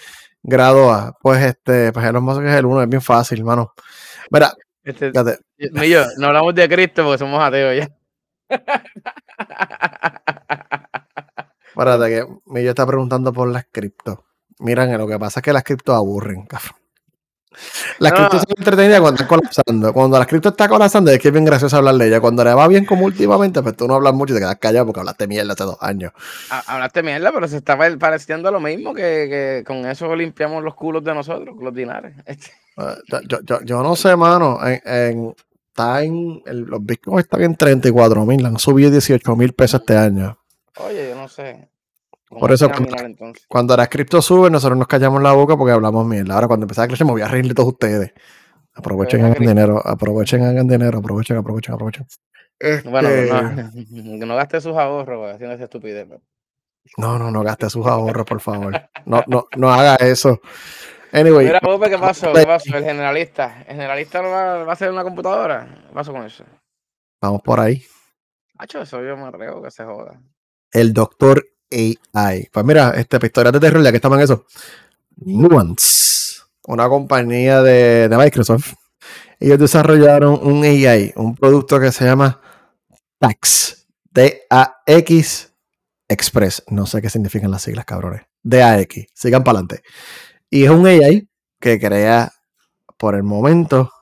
[0.43, 3.75] grado A, pues este, pues Elon Musk es el uno, es bien fácil, hermano.
[4.33, 4.53] Mira,
[4.83, 5.13] este,
[5.71, 7.89] Millo, no hablamos de Cristo porque somos ateos ya.
[11.69, 14.28] Espérate, que Millo está preguntando por las cripto.
[14.61, 16.77] Miren, lo que pasa es que las criptos aburren, cabrón.
[17.99, 18.19] Las no.
[18.19, 19.93] criptos son entretenidas cuando están colapsando.
[19.93, 22.21] Cuando las criptos está colapsando es que es bien gracioso hablar de ella.
[22.21, 24.87] Cuando le va bien como últimamente, pues tú no hablas mucho y te quedas callado
[24.87, 26.13] porque hablaste mierda hace dos años.
[26.67, 31.03] Hablaste mierda, pero se está pareciendo lo mismo que, que con eso limpiamos los culos
[31.03, 32.15] de nosotros, los dinares.
[32.81, 34.61] Ah, yo, yo, yo, no sé, mano.
[34.65, 35.35] En, en,
[35.69, 39.97] está en, el, los bitcoins están en 34 mil, han subido 18 mil pesos este
[39.97, 40.39] año.
[40.77, 41.69] Oye, yo no sé.
[42.31, 46.35] Por eso, cuando, cuando las cripto suben, nosotros nos callamos la boca porque hablamos mierda.
[46.35, 48.13] Ahora, cuando empezaba a crecer, me voy a reír de todos ustedes.
[48.75, 52.07] Aprovechen, hagan dinero, aprovechen, hagan dinero, aprovechen, aprovechen, aprovechen.
[52.59, 52.89] Este...
[52.91, 53.09] Bueno,
[53.91, 56.07] no, no gaste sus ahorros haciendo esa estupidez.
[56.97, 58.89] No, no, no gaste sus ahorros, por favor.
[59.05, 60.41] No, no, no haga eso.
[61.13, 61.47] Anyway.
[61.47, 62.33] Mira, Pope, ¿qué pasó?
[62.33, 62.77] ¿Qué pasó?
[62.77, 63.63] El generalista.
[63.67, 65.67] ¿El generalista va, va a hacer una computadora?
[65.89, 66.45] ¿Qué pasó con eso?
[67.21, 67.83] Vamos por ahí.
[68.59, 70.21] Hacho, eso yo me atrevo que se joda.
[70.71, 72.49] El doctor AI.
[72.53, 74.47] Pues mira, este, historias de terror, ya que estamos en eso.
[75.17, 78.75] Nuance, una compañía de, Microsoft.
[79.41, 82.41] Ellos desarrollaron un AI, un producto que se llama
[83.19, 83.87] TAX.
[84.11, 85.53] D-A-X
[86.09, 86.65] Express.
[86.69, 88.23] No sé qué significan las siglas, cabrones.
[88.43, 89.07] D-A-X.
[89.15, 89.83] Sigan para adelante.
[90.51, 91.29] Y es un AI
[91.61, 92.33] que crea,
[92.97, 93.93] por el momento,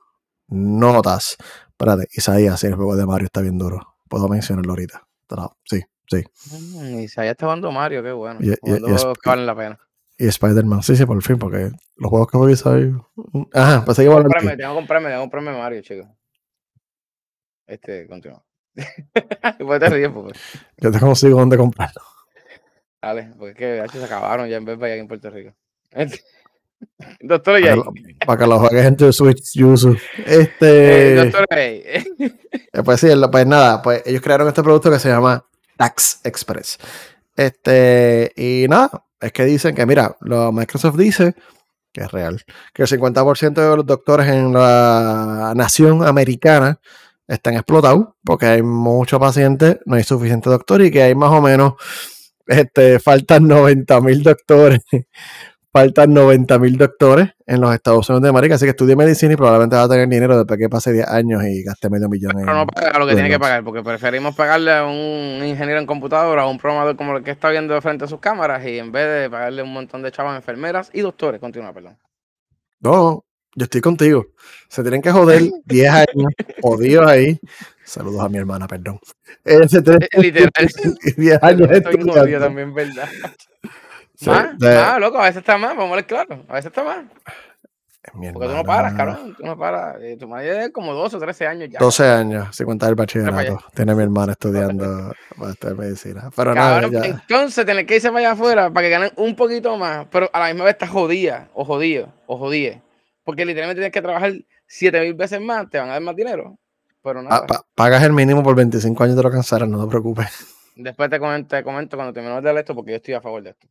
[0.49, 1.37] notas.
[1.69, 3.97] Espérate, Isaías, el juego de Mario está bien duro.
[4.09, 5.07] Puedo mencionarlo ahorita.
[5.65, 6.25] Sí, sí.
[6.53, 8.41] Mm, Isaías está jugando Mario, qué bueno.
[8.41, 9.79] Y, y, y que valen la pena.
[10.19, 12.95] Y Spider-Man, sí, sí, por fin, porque los juegos que juego Isaías.
[13.53, 14.57] Ajá, pues seguimos hablando.
[14.57, 16.09] Tengo que comprarme, tengo que comprarme Mario, chicos.
[17.67, 18.43] Este, continúa.
[19.59, 20.39] Después te ríes, pues.
[20.79, 22.03] Yo te consigo dónde comprarlo.
[23.03, 25.55] Vale, porque es que se acabaron ya en vez de allá en Puerto Rico.
[27.21, 27.81] Doctor Jay.
[28.27, 29.97] Para que lo juegue gente de Switch Yuzu.
[30.25, 31.13] Este.
[31.13, 31.85] Eh, doctor Jay.
[32.73, 35.43] Eh, pues sí, pues nada, pues ellos crearon este producto que se llama
[35.77, 36.79] Tax Express.
[37.37, 41.35] Este, y nada, es que dicen que, mira, lo Microsoft dice
[41.97, 42.43] que es real,
[42.75, 46.79] que el 50% de los doctores en la nación americana
[47.27, 51.41] están explotados porque hay muchos pacientes, no hay suficiente doctor y que hay más o
[51.41, 51.73] menos,
[52.47, 54.81] este, faltan 90 mil doctores
[55.77, 59.37] faltan 90 mil doctores en los Estados Unidos de América, así que estudie medicina y
[59.37, 62.33] probablemente va a tener dinero después que pase 10 años y gaste medio millón.
[62.35, 65.85] Pero no paga lo que tiene que pagar, porque preferimos pagarle a un ingeniero en
[65.85, 68.91] computadora, a un programador como el que está viendo frente a sus cámaras, y en
[68.91, 71.43] vez de pagarle un montón de chavas enfermeras y doctores.
[71.43, 71.99] Continúa, perdón.
[72.81, 74.29] No, yo estoy contigo.
[74.71, 77.39] Se tienen que joder 10 años, jodidos ahí.
[77.85, 78.99] Saludos a mi hermana, perdón.
[79.45, 80.51] Eh, se tienen, Literal.
[81.19, 81.71] 10 años.
[81.71, 83.11] Estoy jodido también, ¿verdad?
[84.17, 84.75] Sí, más, de...
[84.75, 87.05] más, loco, a veces está más, vamos a ver claro, a veces está más.
[88.13, 88.51] Porque hermana.
[88.51, 89.97] tú no paras, cabrón, tú no paras.
[90.01, 91.79] Eh, tu madre es como 12 o 13 años ya.
[91.79, 93.59] 12 años, sin contar el bachillerato.
[93.75, 96.31] Tiene mi hermana estudiando para medicina.
[96.35, 97.11] Pero cabrón, nada, ya.
[97.11, 100.39] Entonces, tienes que irse para allá afuera para que ganen un poquito más, pero a
[100.41, 102.81] la misma vez estás jodida, o jodido, o jodida.
[103.25, 104.33] Porque literalmente tienes que trabajar
[104.67, 106.59] 7 mil veces más, te van a dar más dinero.
[107.03, 107.47] Pero nada.
[107.49, 110.55] Ah, pagas el mínimo por 25 años, te lo cansarás, no te preocupes.
[110.77, 113.51] Después te comento, te comento cuando terminemos de esto, porque yo estoy a favor de
[113.51, 113.67] esto.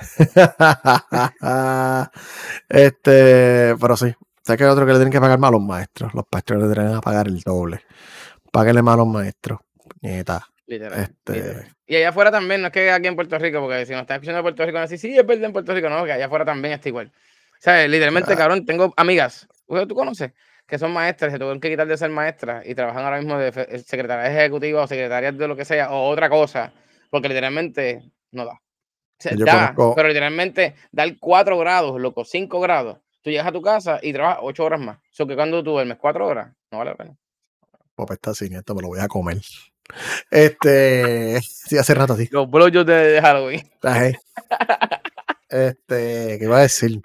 [2.68, 5.62] este, pero sí, sé que hay otro que le tienen que pagar más a los
[5.62, 6.14] maestros.
[6.14, 7.82] Los pastores le tienen que pagar el doble.
[8.52, 9.60] Páguenle más a los maestros.
[10.00, 10.46] Nieta.
[10.66, 11.32] Literal, este...
[11.32, 11.76] literal.
[11.86, 14.14] Y allá afuera también, no es que aquí en Puerto Rico, porque si nos están
[14.14, 16.26] escuchando en Puerto Rico, no sí, sí, es verdad en Puerto Rico, no, que allá
[16.26, 17.08] afuera también está igual.
[17.08, 18.36] O sea, literalmente, ah.
[18.36, 20.30] cabrón, tengo amigas, ¿tú conoces?
[20.68, 23.82] Que son maestras, se tuvieron que quitar de ser maestras y trabajan ahora mismo de
[23.84, 26.72] secretarias ejecutivas o secretarias de lo que sea, o otra cosa,
[27.10, 28.60] porque literalmente no da.
[29.20, 29.94] Se da, conozco...
[29.94, 32.98] pero literalmente dar 4 grados, loco, 5 grados.
[33.22, 34.96] Tú llegas a tu casa y trabajas 8 horas más.
[34.96, 37.16] O sea que cuando tú duermes 4 horas, no vale la pena.
[37.94, 39.38] Pues está sin esto, me lo voy a comer.
[40.30, 42.28] Este, sí, hace rato así.
[42.30, 43.70] Los blowjobs de Halloween.
[45.48, 47.02] este, ¿qué iba a decir?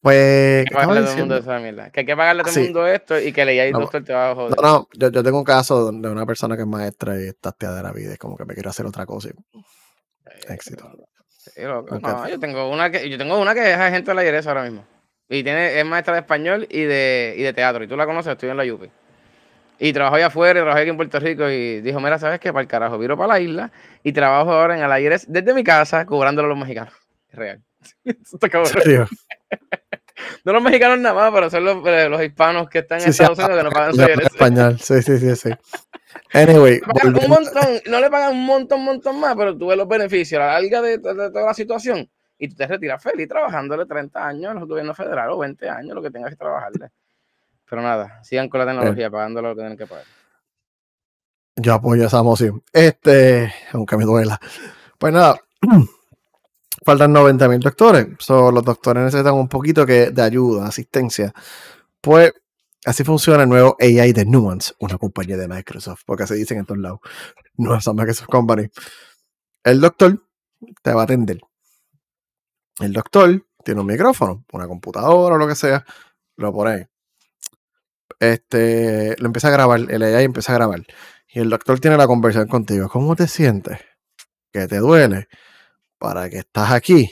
[0.00, 0.64] Pues.
[0.66, 1.90] Que, pagarle a todo el mundo esa mierda.
[1.90, 4.12] que hay que pagarle a todo el mundo esto y que leáis no, doctor te
[4.12, 4.56] va a joder.
[4.56, 7.54] No, no, yo, yo, tengo un caso de una persona que es maestra y está
[7.58, 8.12] de la vida.
[8.12, 9.28] Es como que me quiero hacer otra cosa.
[9.28, 10.52] Y...
[10.52, 10.90] Éxito.
[11.56, 14.62] No, yo tengo una que, yo tengo una que es agente de la IRS ahora
[14.62, 14.84] mismo.
[15.28, 17.84] Y tiene, es maestra de español y de, y de teatro.
[17.84, 18.84] Y tú la conoces, estoy en la UP.
[19.78, 22.52] Y trabajo allá afuera, y trabajé aquí en Puerto Rico y dijo, mira, ¿sabes qué?
[22.52, 25.64] Para el carajo, viro para la isla y trabajo ahora en el IRS desde mi
[25.64, 26.92] casa, cobrándolo a los mexicanos.
[27.32, 27.60] Real.
[30.44, 33.38] no los mexicanos nada más, pero son los, eh, los hispanos que están en Estados
[33.38, 34.26] Unidos que no pagan su IRS.
[34.26, 35.50] Español, sí, sí, sí, sí.
[36.32, 39.88] Anyway, un montón, no le pagan un montón, un montón más, pero tú ves los
[39.88, 43.86] beneficios a la larga de, de, toda la situación y tú te retiras feliz trabajándole
[43.86, 46.90] 30 años al gobierno federal o 20 años, lo que tengas que trabajarle.
[47.68, 50.04] Pero nada, sigan con la tecnología, pagándolo lo que tienen que pagar.
[51.56, 52.62] Yo apoyo esa moción.
[52.72, 54.40] Este, aunque me duela.
[54.98, 55.40] Pues nada,
[56.84, 58.06] faltan 90 mil doctores.
[58.28, 61.32] los doctores necesitan un poquito que, de ayuda, asistencia.
[62.00, 62.32] Pues
[62.84, 66.66] Así funciona el nuevo AI de Nuance, una compañía de Microsoft, porque así dicen en
[66.66, 67.00] todos lados.
[67.54, 68.68] Nuance Microsoft Company.
[69.62, 70.20] El doctor
[70.82, 71.38] te va a atender.
[72.80, 75.84] El doctor tiene un micrófono, una computadora o lo que sea,
[76.36, 76.86] lo pone ahí.
[78.18, 80.82] Este, lo empieza a grabar, el AI empieza a grabar.
[81.28, 82.88] Y el doctor tiene la conversación contigo.
[82.88, 83.78] ¿Cómo te sientes?
[84.52, 85.28] ¿Qué te duele?
[85.98, 87.10] ¿Para que estás aquí?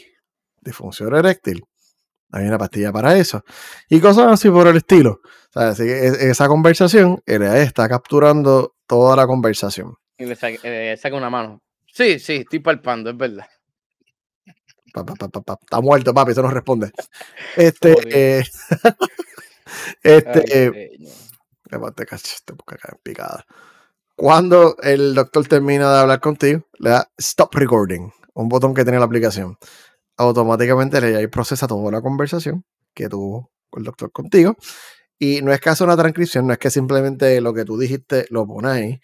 [0.61, 1.65] Disfunción eréctil.
[2.33, 3.45] Hay una pastilla para eso.
[3.89, 5.21] Y cosas así por el estilo.
[5.55, 9.97] O sea, esa conversación, él está capturando toda la conversación.
[10.17, 11.63] Y le eh, saca, una mano.
[11.93, 13.47] Sí, sí, estoy palpando, es verdad.
[14.87, 16.93] está muerto, papi, eso no responde.
[17.57, 17.97] Este.
[18.11, 18.45] eh,
[20.03, 20.91] este.
[23.03, 23.45] picada.
[24.15, 28.99] Cuando el doctor termina de hablar contigo, le da stop recording, un botón que tiene
[28.99, 29.57] la aplicación.
[30.21, 34.55] Automáticamente le procesa toda la conversación que tuvo el doctor contigo
[35.19, 38.27] y no es que hace una transcripción, no es que simplemente lo que tú dijiste
[38.29, 39.01] lo pones ahí.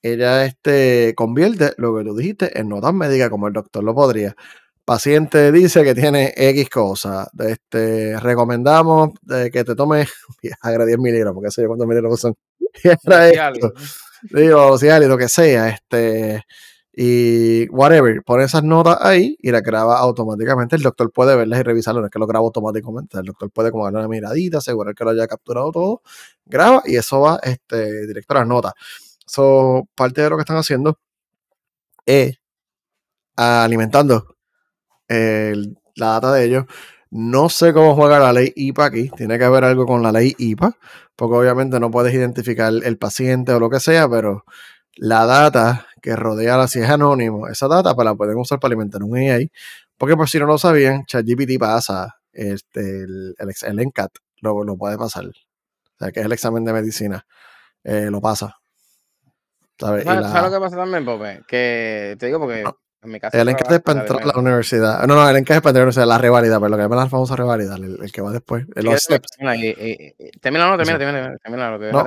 [0.00, 4.34] Ella este, convierte lo que tú dijiste en notas médicas, como el doctor lo podría.
[4.86, 7.30] Paciente dice que tiene X cosa.
[7.38, 9.10] Este, recomendamos
[9.52, 10.08] que te tomes
[10.62, 12.34] a 10 miligramos, porque sé yo cuántos miligramos son.
[14.30, 15.68] Digo, si lo que sea.
[15.68, 16.42] Este,
[16.96, 20.76] y whatever, pone esas notas ahí y la graba automáticamente.
[20.76, 23.18] El doctor puede verlas y revisarlas, no es que lo graba automáticamente.
[23.18, 26.02] El doctor puede como darle una miradita, asegurar que lo haya capturado todo,
[26.46, 28.72] graba y eso va este, directo a las notas.
[29.26, 30.98] So, parte de lo que están haciendo
[32.06, 32.38] es
[33.36, 34.36] alimentando
[35.08, 36.64] la data de ellos.
[37.10, 39.10] No sé cómo juega la ley IPA aquí.
[39.10, 40.76] Tiene que haber algo con la ley IPA,
[41.16, 44.44] porque obviamente no puedes identificar el paciente o lo que sea, pero
[44.96, 48.70] la data que rodea la si es anónimo, esa data pues la pueden usar para
[48.70, 49.50] alimentar un AI,
[49.96, 54.76] porque por si no lo sabían, ChatGPT pasa este, el, el, el NCAT, lo, lo,
[54.76, 55.24] puede pasar.
[55.26, 57.26] O sea, que es el examen de medicina,
[57.84, 58.56] eh, lo pasa.
[59.78, 60.04] ¿Sabes?
[60.04, 61.42] ¿Sabes, lo que pasa también, Pope?
[61.48, 62.64] Que te digo porque
[63.04, 63.36] en mi caso...
[63.36, 65.06] El NCAT es para entrar a la universidad.
[65.06, 66.82] No, no, el NCAT es para entrar a la universidad, la revalida, pero lo que
[66.82, 68.66] llaman la famosa revalida, el, el, que va después.
[68.74, 69.28] El los steps.
[70.40, 72.04] Termina, no, termina, termina, termina, lo que no,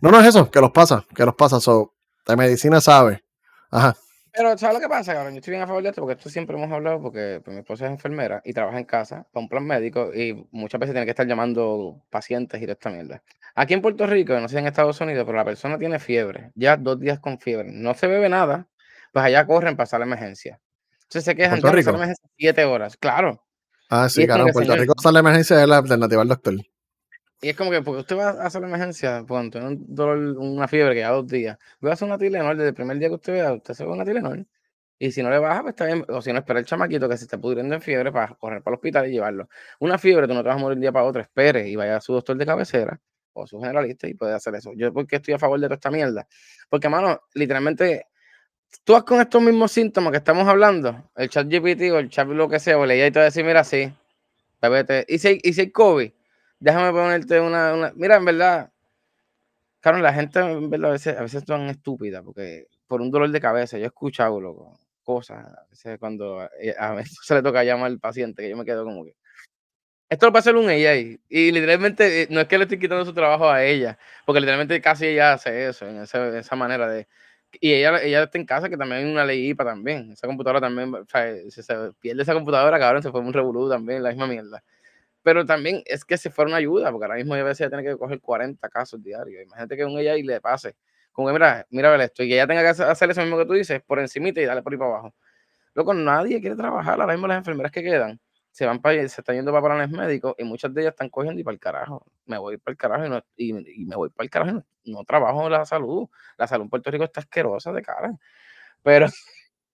[0.00, 1.60] no, no es eso, que los pasa, que los pasa.
[1.60, 1.94] So,
[2.26, 3.24] de medicina sabe.
[3.70, 3.96] Ajá.
[4.32, 5.34] Pero, ¿sabes lo que pasa, cabrón?
[5.34, 7.60] Yo estoy bien a favor de esto porque esto siempre hemos hablado porque pues, mi
[7.60, 11.04] esposa es enfermera y trabaja en casa para un plan médico y muchas veces tiene
[11.04, 13.22] que estar llamando pacientes y toda esta mierda.
[13.56, 16.76] Aquí en Puerto Rico, no sé en Estados Unidos, pero la persona tiene fiebre, ya
[16.76, 18.68] dos días con fiebre, no se bebe nada,
[19.12, 20.60] pues allá corren para hacer la emergencia.
[21.02, 23.44] Entonces se quejan, de la emergencia siete horas, claro.
[23.88, 26.54] Ah, sí, claro, en Puerto Rico sale la emergencia es la alternativa al doctor.
[27.42, 30.18] Y es como que, porque usted va a hacer la emergencia, cuando tiene un dolor,
[30.38, 33.08] una fiebre que ya dos días, voy a hacer una Tilenol desde el primer día
[33.08, 34.46] que usted vea, usted se va una Tilenol.
[35.02, 36.04] Y si no le baja, pues está bien.
[36.10, 38.74] O si no, espera el chamaquito que se esté pudriendo en fiebre para correr para
[38.74, 39.48] el hospital y llevarlo.
[39.78, 41.96] Una fiebre, tú no te vas a morir un día para otro, espere y vaya
[41.96, 43.00] a su doctor de cabecera
[43.32, 44.72] o su generalista y puede hacer eso.
[44.76, 46.28] Yo, porque estoy a favor de toda esta mierda?
[46.68, 48.08] Porque, mano, literalmente,
[48.84, 52.28] tú vas con estos mismos síntomas que estamos hablando, el chat GPT o el chat
[52.28, 53.92] lo que sea, o leía y te va a decir, mira, sí,
[54.62, 55.04] bebete.
[55.08, 56.12] ¿Y si, y si hay COVID?
[56.60, 58.72] déjame ponerte una, Mira, en verdad,
[59.80, 63.10] claro, la gente en verdad a veces, a veces es tan estúpida, porque por un
[63.10, 67.34] dolor de cabeza, yo he escuchado loco, cosas, a veces cuando eh, a veces se
[67.34, 69.14] le toca llamar al paciente, que yo me quedo como que.
[70.08, 71.20] Esto lo puede hacer un AI.
[71.28, 74.80] Y literalmente, eh, no es que le estoy quitando su trabajo a ella, porque literalmente
[74.80, 77.06] casi ella hace eso, en esa, esa manera de.
[77.58, 80.12] Y ella, ella está en casa, que también hay una ley IPA también.
[80.12, 83.68] Esa computadora también, o sea, si se pierde esa computadora, cabrón, se fue un revolú
[83.68, 84.62] también, la misma mierda.
[85.22, 87.96] Pero también es que se fuera una ayuda, porque ahora mismo a veces tiene que
[87.98, 89.42] coger 40 casos diarios.
[89.44, 90.76] Imagínate que un ella y le pase.
[91.12, 93.46] Como que, mira, mira ver esto, y que ella tenga que hacer eso mismo que
[93.46, 95.14] tú dices, por encimita y darle por ahí para abajo.
[95.74, 97.00] Loco, nadie quiere trabajar.
[97.00, 100.34] Ahora mismo las enfermeras que quedan se van para se están yendo para planes médicos
[100.38, 102.06] y muchas de ellas están cogiendo y para el carajo.
[102.26, 105.04] Me voy para el carajo y, no, y, me voy para el carajo y no,
[105.04, 106.08] trabajo en la salud.
[106.36, 108.12] La salud en Puerto Rico está asquerosa de cara.
[108.82, 109.06] Pero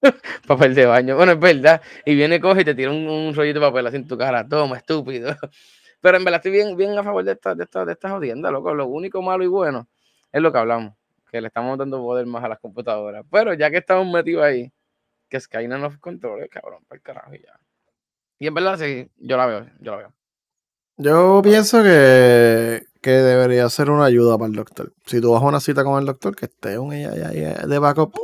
[0.46, 1.16] papel de baño.
[1.16, 1.82] Bueno, es verdad.
[2.04, 4.46] Y viene, coge y te tira un, un rollito de papel así en tu cara.
[4.46, 5.34] Toma, estúpido.
[6.00, 8.50] Pero en verdad estoy bien, bien a favor de esta, de esta, de esta jodienda,
[8.50, 8.74] loco.
[8.74, 9.88] Lo único malo y bueno
[10.32, 10.94] es lo que hablamos.
[11.30, 13.24] Que le estamos dando poder más a las computadoras.
[13.30, 14.72] Pero ya que estamos metidos ahí,
[15.28, 17.58] que Skynet nos controle, cabrón, para el carajo y ya.
[18.38, 20.12] Y en verdad sí, yo la veo, yo la veo.
[20.98, 24.92] Yo pienso que, que debería ser una ayuda para el doctor.
[25.04, 27.30] Si tú vas a una cita con el doctor, que esté un ella
[27.66, 28.14] de backup.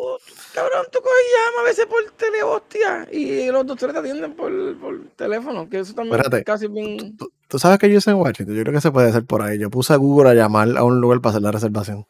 [0.54, 4.34] cabrón, tú coges y llama a veces por tele, hostia, y los doctores te atienden
[4.34, 7.16] por, por teléfono, que eso también Espérate, casi bien...
[7.16, 9.42] ¿tú, tú sabes que yo hice en Washington, yo creo que se puede hacer por
[9.42, 9.58] ahí.
[9.58, 12.06] Yo puse a Google a llamar a un lugar para hacer la reservación.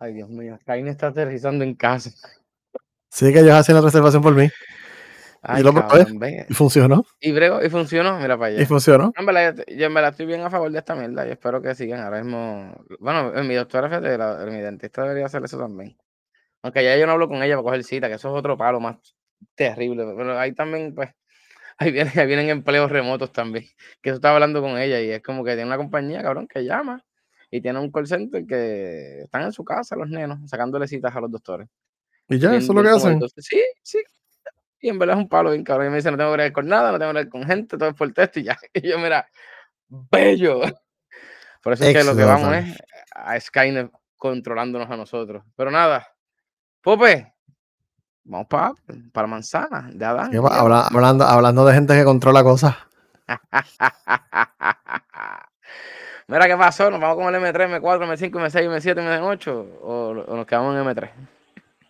[0.00, 2.10] Ay, Dios mío, Skynet está aterrizando en casa.
[3.08, 4.50] Sí, que ellos hacen la reservación por mí.
[5.46, 6.20] Ay, y lo cabrón.
[6.48, 7.04] Y funcionó.
[7.20, 8.62] Y brego, y funcionó, mira para allá.
[8.62, 9.12] Y funcionó.
[9.16, 11.60] En verdad, yo, yo en verdad estoy bien a favor de esta mierda y espero
[11.60, 12.74] que sigan ahora mismo.
[12.98, 15.96] Bueno, en mi doctora, fíjate, la- mi dentista debería hacer eso también.
[16.62, 18.80] Aunque ya yo no hablo con ella para coger cita, que eso es otro palo
[18.80, 18.96] más
[19.54, 20.04] terrible.
[20.16, 21.10] Pero ahí también, pues,
[21.78, 23.66] ahí vienen, ahí vienen empleos remotos también.
[24.00, 26.64] Que eso estaba hablando con ella y es como que tiene una compañía, cabrón, que
[26.64, 27.04] llama
[27.50, 31.20] y tiene un call center que están en su casa los nenos, sacándole citas a
[31.20, 31.68] los doctores.
[32.28, 33.20] Y ya, Bien- eso es lo que hacen.
[33.36, 33.98] Sí, sí.
[34.84, 35.86] Y en verdad es un palo bien cabrón.
[35.86, 37.78] Y me dice, no tengo que ver con nada, no tengo que ver con gente,
[37.78, 38.58] todo es por texto y ya.
[38.74, 39.26] Y yo, mira,
[39.88, 40.60] bello.
[41.62, 42.76] Por eso es que lo que vamos es
[43.14, 45.42] a Skynet controlándonos a nosotros.
[45.56, 46.06] Pero nada,
[46.82, 47.32] Pope,
[48.24, 48.74] vamos para
[49.10, 50.30] para manzana de Adán.
[50.60, 52.76] Habla- hablando, hablando de gente que controla cosas.
[56.28, 59.48] Mira qué pasó, nos vamos con el M3, M4, M5, M6, M7, M8
[59.80, 61.10] o, o nos quedamos en M3.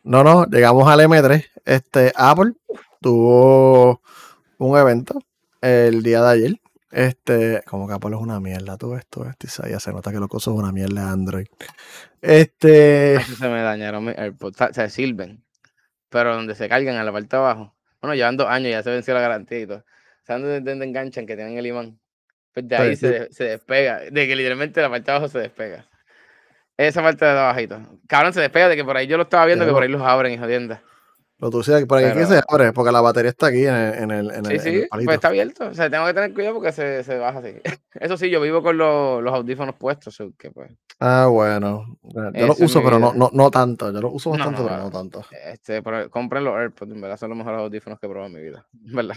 [0.04, 1.44] No, no, llegamos al M3.
[1.64, 2.52] Este, Apple
[3.00, 4.02] tuvo
[4.58, 5.18] un evento
[5.60, 6.60] el día de ayer.
[6.90, 9.34] Este, como que Apple es una mierda, ves, tú ves,
[9.66, 11.46] y ya se nota que lo uso es una mierda Android.
[12.22, 15.42] Este, se me dañaron mis AirPods, se sirven,
[16.08, 17.74] pero donde se cargan en la parte de abajo.
[18.00, 19.84] Bueno, llevan dos años, ya se venció la garantía y todo.
[20.22, 21.98] ¿Saben dónde, enganchan que tienen el imán?
[22.52, 23.12] Pues de ahí Pues, se, sí.
[23.18, 25.86] de- se despega, de que literalmente la parte de abajo se despega.
[26.76, 27.78] Esa parte de abajito.
[28.08, 30.02] Cabrón, se despega de que por ahí yo lo estaba viendo, que por ahí los
[30.02, 30.82] abren y jodienda.
[31.38, 33.94] lo tú sabes, por aquí Pero- se abre, porque la batería está aquí en el,
[34.02, 35.06] en el, en Sí, el- en el sí, palito.
[35.06, 35.66] pues está abierto.
[35.68, 37.54] O sea, tengo que tener cuidado porque se, se baja así.
[37.94, 40.72] Eso sí, yo vivo con los, los audífonos puestos, que pues.
[41.00, 41.98] Ah, bueno.
[42.34, 43.92] Yo los uso, pero no, no, no tanto.
[43.92, 44.84] Yo los uso bastante, no, pero no.
[44.84, 45.24] no tanto.
[45.52, 48.34] Este, pero compren los AirPods, en verdad son los mejores audífonos que he probado en
[48.40, 49.16] mi vida, en ¿verdad?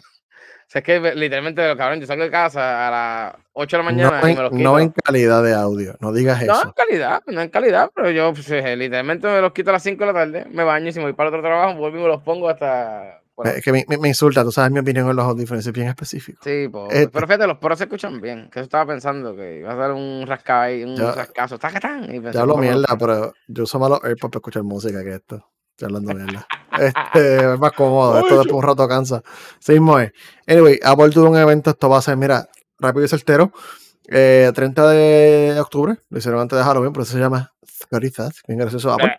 [0.67, 3.89] O sea, es que literalmente, cabrón, yo salgo de casa a las 8 de la
[3.91, 4.63] No mañana y en, me los quito.
[4.63, 6.73] no en calidad de audio, no digas No, en eso.
[6.75, 10.01] calidad, no en calidad, pero yo pues, eh, literalmente me los quito a las 5
[10.05, 12.07] de la tarde, me baño y si me voy para otro trabajo, vuelvo y me
[12.09, 13.21] los pongo hasta...
[13.37, 15.71] bueno, Es que me, me- me insulta, tú sabes mi opinión en los audífonos, es
[15.71, 16.41] bien específico.
[16.43, 19.59] sí, pues, este- pero fíjate, los pros se escuchan bien, que eso estaba pensando, que
[19.59, 22.79] iba a ser un rascado ahí, un Ya- rascazo, tacatán, y Ya hablo "Pues, bueno,
[22.79, 25.47] mierda, pero yo uso más los AirPods para escuchar música que esto.
[25.71, 26.45] Estoy hablando mierda.
[26.79, 29.21] Este, es más cómodo, esto después un rato cansa.
[29.59, 30.11] Sí, mismo es.
[30.47, 32.47] Anyway, Apple tuvo un evento, esto va a ser, mira,
[32.79, 33.51] rápido y certero.
[34.09, 38.59] Eh, 30 de octubre, lo hicieron antes de Halloween, por eso se llama Scorizas, bien
[38.59, 39.17] gracioso Apple.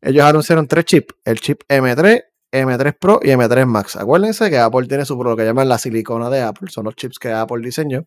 [0.00, 3.96] Ellos anunciaron tres chips, el chip M3, M3 Pro y M3 Max.
[3.96, 7.18] Acuérdense que Apple tiene su lo que llaman la silicona de Apple, son los chips
[7.18, 8.06] que Apple diseñó.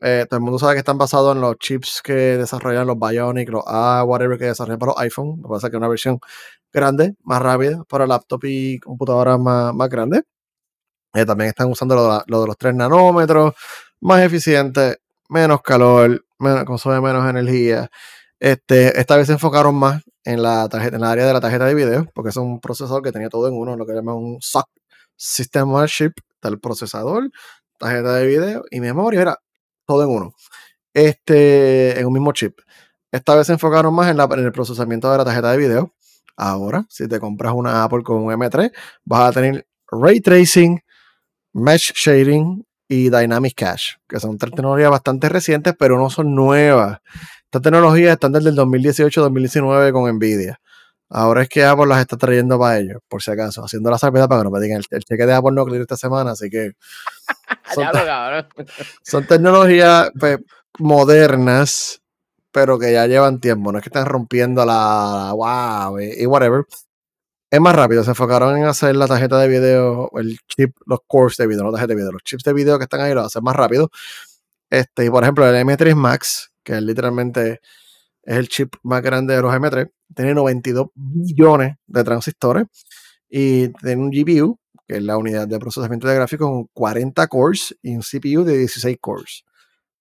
[0.00, 3.48] Eh, todo el mundo sabe que están basados en los chips que desarrollan los Bionic,
[3.48, 5.36] los A, whatever que desarrollan para los iPhone.
[5.40, 6.18] Lo que pasa es que es una versión
[6.74, 10.24] grande, más rápida, para laptop y computadoras más, más grandes.
[11.14, 13.54] Eh, también están usando lo de, la- lo de los 3 nanómetros,
[14.00, 16.24] más eficiente, menos calor,
[16.66, 17.88] consume menos energía.
[18.40, 21.66] Este, esta vez se enfocaron más en la tarjeta, en el área de la tarjeta
[21.66, 24.38] de video, porque es un procesador que tenía todo en uno, lo que llaman un
[24.40, 24.66] SoC,
[25.16, 27.30] System on Chip, el procesador,
[27.78, 29.38] tarjeta de video y memoria, era
[29.86, 30.32] todo en uno.
[30.94, 32.58] Este, en un mismo chip.
[33.12, 35.93] Esta vez se enfocaron más en, la- en el procesamiento de la tarjeta de video.
[36.36, 38.72] Ahora, si te compras una Apple con un M3,
[39.04, 40.80] vas a tener ray tracing,
[41.52, 46.98] mesh shading y dynamic cache, que son tres tecnologías bastante recientes, pero no son nuevas.
[47.44, 50.60] Estas tecnologías están desde el 2018-2019 con Nvidia.
[51.10, 54.28] Ahora es que Apple las está trayendo para ellos, por si acaso, haciendo la salvedad
[54.28, 56.50] para que no me digan el, el cheque de Apple no clear esta semana, así
[56.50, 56.72] que
[59.02, 60.38] son tecnologías pues,
[60.78, 62.02] modernas,
[62.54, 63.72] pero que ya llevan tiempo.
[63.72, 66.64] No es que están rompiendo la wow y, whatever.
[67.50, 68.04] Es más rápido.
[68.04, 71.72] Se enfocaron en hacer la tarjeta de video, el chip, los cores de video, no
[71.72, 72.12] tarjeta de video.
[72.12, 73.90] Los chips de video que están ahí lo hacen más rápido.
[74.70, 77.60] Este, y por ejemplo, el M3 Max, que es literalmente
[78.22, 82.66] es el chip más grande de los M3, tiene 92 billones de transistores
[83.28, 87.76] y tiene un GPU, que es la unidad de procesamiento de gráficos, con 40 cores
[87.82, 89.44] y un CPU de 16 cores.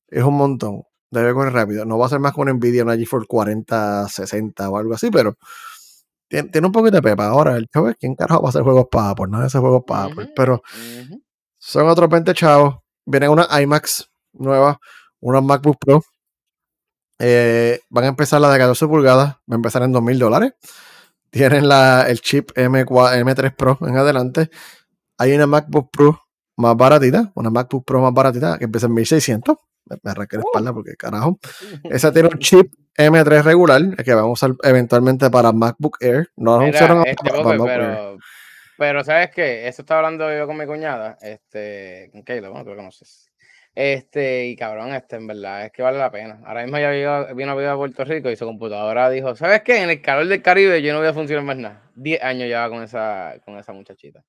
[0.08, 0.84] Es un montón.
[1.14, 1.86] Debe correr rápido.
[1.86, 5.38] No va a ser más con Nvidia, una GeForce 4060 o algo así, pero
[6.28, 7.28] tiene, tiene un poquito de pepa.
[7.28, 9.62] Ahora, el chavo es quién carajo va a hacer juegos para Apple, no de hacer
[9.62, 10.32] juegos para Apple.
[10.36, 10.64] Pero
[11.60, 12.78] son otros 20 chavos.
[13.06, 14.80] Vienen una iMax nueva,
[15.20, 16.04] una MacBook Pro.
[17.20, 20.54] Eh, van a empezar la de 14 pulgadas, va a empezar en 2000 dólares.
[21.30, 24.50] Tienen la, el chip M4, M3 Pro en adelante.
[25.20, 26.20] Hay una MacBook Pro
[26.58, 29.58] más baratita, una MacBook Pro más baratita que empieza en 1600.
[29.86, 31.40] Me, me arranqué la espalda porque carajo.
[31.84, 36.30] Esa tiene un chip M3 regular que vamos a usar eventualmente para MacBook Air.
[36.36, 38.18] No anunciaron este, para Air.
[38.78, 39.68] pero, ¿sabes qué?
[39.68, 43.32] Eso estaba hablando yo con mi cuñada, este, con Kayla, bueno, tú lo conoces.
[43.76, 46.40] Este, y cabrón, este, en verdad, es que vale la pena.
[46.46, 49.64] Ahora mismo ya vino, vino a vivir a Puerto Rico y su computadora dijo, ¿sabes
[49.64, 49.82] qué?
[49.82, 51.82] En el calor del Caribe yo no voy a funcionar más nada.
[51.96, 54.24] Diez años lleva con esa, con esa muchachita.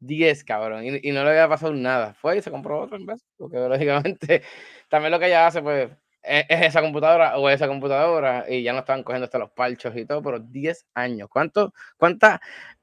[0.00, 0.84] Diez, cabrón.
[0.84, 2.14] Y, y no le había pasado nada.
[2.14, 3.24] Fue y se compró otra en vez.
[3.36, 4.42] Porque lógicamente,
[4.88, 5.90] también lo que ella hace, pues,
[6.22, 8.44] es, es esa computadora o esa computadora.
[8.48, 11.28] Y ya no estaban cogiendo hasta los parchos y todo, pero 10 años.
[11.30, 12.40] ¿Cuánto, ¿Cuántas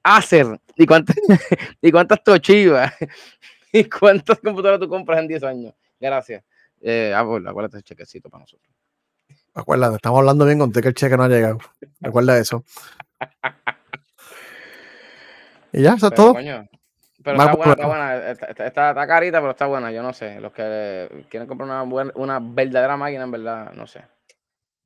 [0.08, 1.16] Acer y cuántas,
[1.82, 2.94] y cuántas Toshiba
[3.74, 5.74] y cuántas computadoras tú compras en 10 años?
[6.00, 6.44] Gracias.
[6.80, 8.72] Eh, ah, pues, acuérdate ese chequecito para nosotros.
[9.56, 11.58] Acuérdate, estamos hablando bien contigo que el cheque no ha llegado.
[12.02, 12.64] Recuerda eso.
[15.72, 16.34] Y ya, eso es todo.
[16.34, 16.68] coño,
[17.26, 18.16] pero está buena, está buena.
[18.32, 19.92] Está, está- está- está carita, pero está buena.
[19.92, 20.40] Yo no sé.
[20.40, 24.02] Los que quieren comprar una, buena- una verdadera máquina, en verdad, no sé.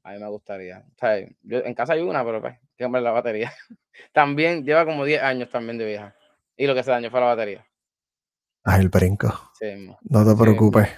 [0.04, 0.80] A mí me gustaría.
[0.80, 3.52] O sea, yo, en casa hay una, pero pues, hay que comprar la batería.
[4.14, 6.16] también lleva como 10 años también de vieja.
[6.58, 7.66] Y lo que se dañó fue la batería.
[8.64, 9.52] Ay, el brinco.
[9.60, 9.94] Sí.
[10.02, 10.90] No te preocupes.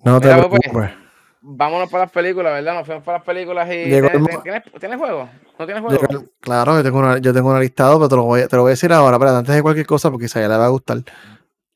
[0.00, 0.90] No te Mira, pues, preocupes.
[1.40, 2.74] Vámonos para las películas, ¿verdad?
[2.74, 3.92] Nos fuimos para las películas y.
[3.92, 5.28] El ¿Tienes, tienes, tienes juego?
[5.58, 6.06] ¿No tienes juego?
[6.08, 8.56] el- claro, yo tengo, una, yo tengo una listado, pero te lo voy, a- te
[8.56, 9.18] lo voy a decir ahora.
[9.18, 10.98] Pero antes de cualquier cosa, porque quizá ya le va a gustar.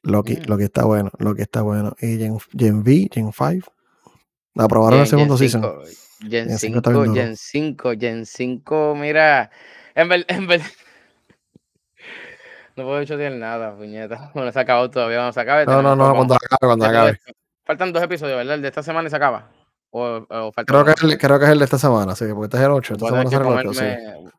[0.02, 0.48] Lo que, Mm.
[0.48, 1.94] lo que está bueno, lo que está bueno.
[2.00, 3.72] Y Gen, Gen V, Gen 5.
[4.54, 5.62] La aprobaron el Gen, segundo Gen season.
[5.62, 7.26] 5, Gen Gen 5 está 5, bien duro.
[7.26, 9.50] Gen 5, Gen 5, mira.
[9.94, 10.66] En verdad, en verdad.
[12.76, 14.30] No puedo decir nada, puñeta.
[14.34, 15.66] Bueno, se acabó todavía, vamos a acabar.
[15.66, 17.18] No, no, no, cuando acabe, cuando acabe.
[17.64, 18.56] Faltan dos episodios, ¿verdad?
[18.56, 19.50] El de esta semana y se acaba.
[19.90, 22.46] O, o Creo que, es el, creo que es el de esta semana, sí, porque
[22.46, 22.94] este es el 8.
[22.94, 23.84] Esta semana que el 8, sí.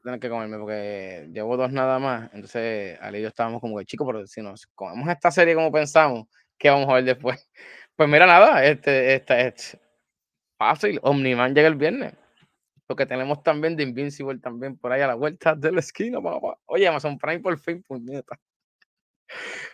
[0.03, 2.29] tener que comerme porque llevo dos nada más.
[2.33, 5.71] Entonces, Ali y yo estábamos como que, chicos, pero si nos comemos esta serie como
[5.71, 7.49] pensamos, ¿qué vamos a ver después?
[7.97, 9.77] Pues mira, nada, este, este, es
[10.57, 10.99] fácil.
[11.01, 12.13] Omniman llega el viernes.
[12.85, 16.57] Porque tenemos también de Invincible también por ahí a la vuelta de la esquina, papá.
[16.65, 18.37] Oye, Amazon Prime por fin, puñeta.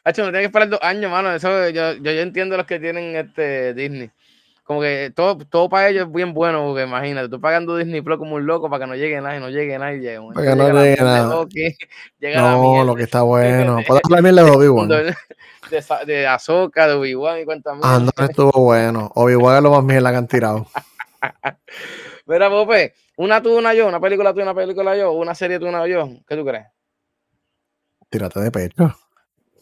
[0.04, 1.32] Hacho, no tiene que esperar dos años, mano.
[1.34, 4.10] Eso yo, yo, yo entiendo los que tienen este Disney.
[4.64, 8.18] Como que todo, todo para ellos es bien bueno, porque imagínate, tú pagando Disney Plus
[8.18, 10.20] como un loco para que no llegue nada y no llegue nada y llegue.
[10.20, 11.34] un Para que no llega llegue nada.
[11.36, 11.78] Loki,
[12.20, 13.76] llega la No, lo que está bueno.
[13.78, 14.88] de- Puedes hablar bien de Obi-Wan.
[14.88, 15.16] de,
[15.70, 17.96] de, Sa- de Obi-Wan y cuánta mierda.
[17.96, 19.12] Anda, estuvo bueno.
[19.16, 20.68] Obi-Wan es lo más mierda que han tirado.
[22.26, 25.68] Mira, Pope, una tú, una yo, una película tú, una película yo, una serie tú,
[25.68, 26.08] una yo.
[26.28, 26.68] ¿Qué tú crees?
[28.10, 28.96] Tírate de pecho.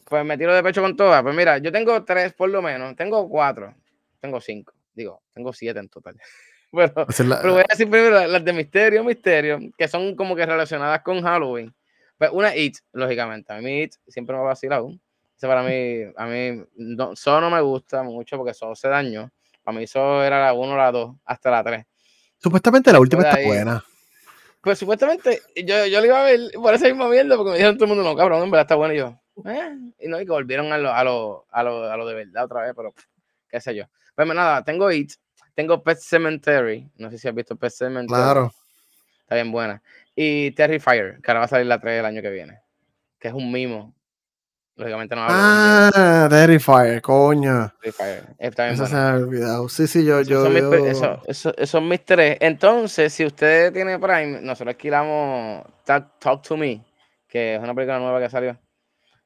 [0.10, 1.22] Pues me tiro de pecho con todas.
[1.24, 2.96] Pues mira, yo tengo tres por lo menos.
[2.96, 3.74] Tengo cuatro.
[4.20, 4.74] Tengo cinco.
[4.94, 6.16] Digo, tengo siete en total.
[6.72, 10.16] Pero, Esa es la- pero voy a decir primero las- de misterio, misterio, que son
[10.16, 11.74] como que relacionadas con Halloween.
[12.18, 13.52] Pues una It, lógicamente.
[13.54, 14.92] A mí It siempre me ha vacilado.
[15.36, 19.32] Ese para mí, a mí, no, Saw no me gusta mucho porque Saw se dañó.
[19.64, 21.86] Para mí Saw era la 1, la 2, hasta la 3.
[22.38, 23.84] Supuestamente la última está buena.
[24.62, 27.78] Pues supuestamente yo, yo le iba a ver por esa misma mierda porque me dijeron
[27.78, 28.94] todo el mundo, no, cabrón, en verdad está bueno.
[28.94, 31.98] Y yo, eh, y no, y que volvieron a lo, a, lo, a, lo, a
[31.98, 32.94] lo de verdad otra vez, pero
[33.50, 33.86] qué sé yo.
[34.16, 35.12] Pues nada, tengo It,
[35.56, 38.08] tengo Pet Cemetery, no sé si has visto Pet Cemetery.
[38.08, 38.52] Claro.
[39.22, 39.82] Está bien buena.
[40.16, 42.60] Y Terrifier, que ahora va a salir la 3 el año que viene,
[43.20, 43.94] que es un mimo.
[44.76, 47.74] Lógicamente no hablo Ah, Terrifier, coño.
[47.82, 48.24] Terrifier.
[48.38, 49.12] Está bien Eso se buena.
[49.12, 49.70] me ha olvidado.
[49.70, 52.38] Sí, sí, yo, yo, son, mis, eso- eso- esos son mis tres.
[52.40, 56.82] Entonces, si usted tiene Prime, nosotros alquilamos Talk, Talk to Me,
[57.28, 58.58] que es una película nueva que salió.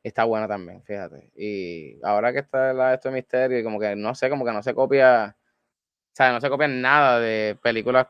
[0.03, 1.31] Está buena también, fíjate.
[1.35, 4.51] Y ahora que está la, esto de misterio, y como que no sé, como que
[4.51, 8.07] no se copia, o sea, no se copia nada de películas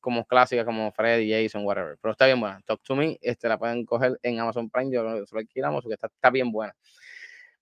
[0.00, 1.96] como clásicas como Freddy, Jason, whatever.
[2.00, 2.60] Pero está bien buena.
[2.64, 5.94] Talk to Me, este, la pueden coger en Amazon Prime, yo lo, lo alquilamos, porque
[5.94, 6.74] está, está bien buena.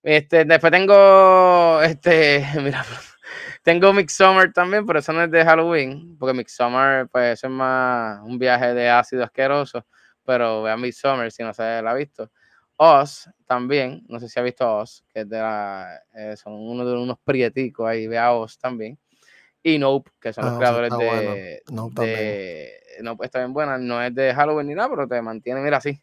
[0.03, 2.83] Este, después tengo, este, mira,
[3.63, 8.21] tengo Midsommar también, pero eso no es de Halloween, porque Midsommar, pues eso es más
[8.23, 9.85] un viaje de ácido asqueroso,
[10.25, 12.31] pero vean Midsommar si no se la ha visto.
[12.77, 16.85] Oz también, no sé si ha visto Oz, que es de la, eh, son uno
[16.85, 18.97] de unos prieticos ahí, vea Oz también.
[19.63, 21.75] Y Nope, que son los Ah, sí, creadores de, bueno.
[21.75, 22.17] Nope también.
[22.17, 22.71] de
[23.01, 26.01] Nope está bien buena, no es de Halloween ni nada, pero te mantiene, mira, así,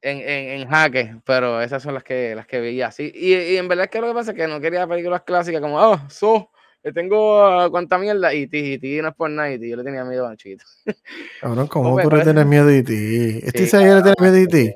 [0.00, 3.10] en, en, en jaque, pero esas son las que, las que veía así.
[3.14, 5.60] Y, y en verdad es que lo que pasa es que no quería películas clásicas
[5.60, 6.50] como, oh, so,
[6.84, 9.68] Yo tengo uh, cuánta mierda y ti, y ti no es por nada y ti,
[9.68, 10.64] yo le tenía miedo a Chito.
[11.40, 13.40] Cabrón, ¿cómo tú le tienes miedo de ti?
[13.42, 14.74] ¿Este Sí, Isaiah le tiene cabrón, miedo de ti?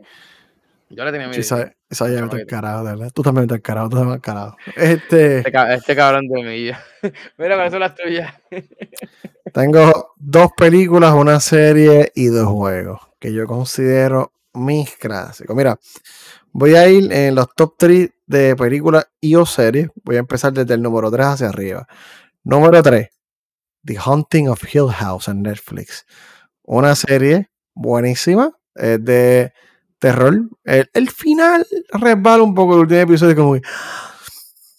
[0.95, 1.43] Yo le tenía miedo.
[1.43, 1.77] Sí, a Isaiah, Iti.
[1.91, 3.11] Isaiah No, está que- carajo, de verdad.
[3.15, 4.57] Tú también estás carajo, tú también carajo.
[4.77, 6.75] Este, Este, este cabrón de millo.
[7.39, 8.33] Mira, ¿cuáles son las tuyas?
[9.53, 15.55] tengo dos películas, una serie y dos juegos que yo considero mis clásicos.
[15.57, 15.79] Mira,
[16.53, 19.89] voy a ir en los top 3 de películas y o series.
[20.05, 21.87] Voy a empezar desde el número 3 hacia arriba.
[22.45, 23.09] Número 3,
[23.85, 26.05] The Haunting of Hill House en Netflix.
[26.65, 29.53] Una serie buenísima, es de
[30.03, 30.35] terror.
[30.65, 33.63] El, el final resbala un poco el último episodio, como que,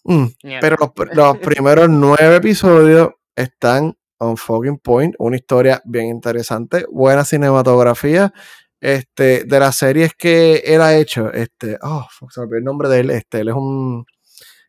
[0.03, 0.26] mm,
[0.59, 5.15] pero los, pr- los primeros nueve episodios están on fucking point.
[5.17, 8.34] Una historia bien interesante, buena cinematografía.
[8.82, 12.63] Este, de las series que él ha hecho, este, oh, fuck, se me olvidó el
[12.65, 13.09] nombre de él.
[13.11, 14.05] Este, él es un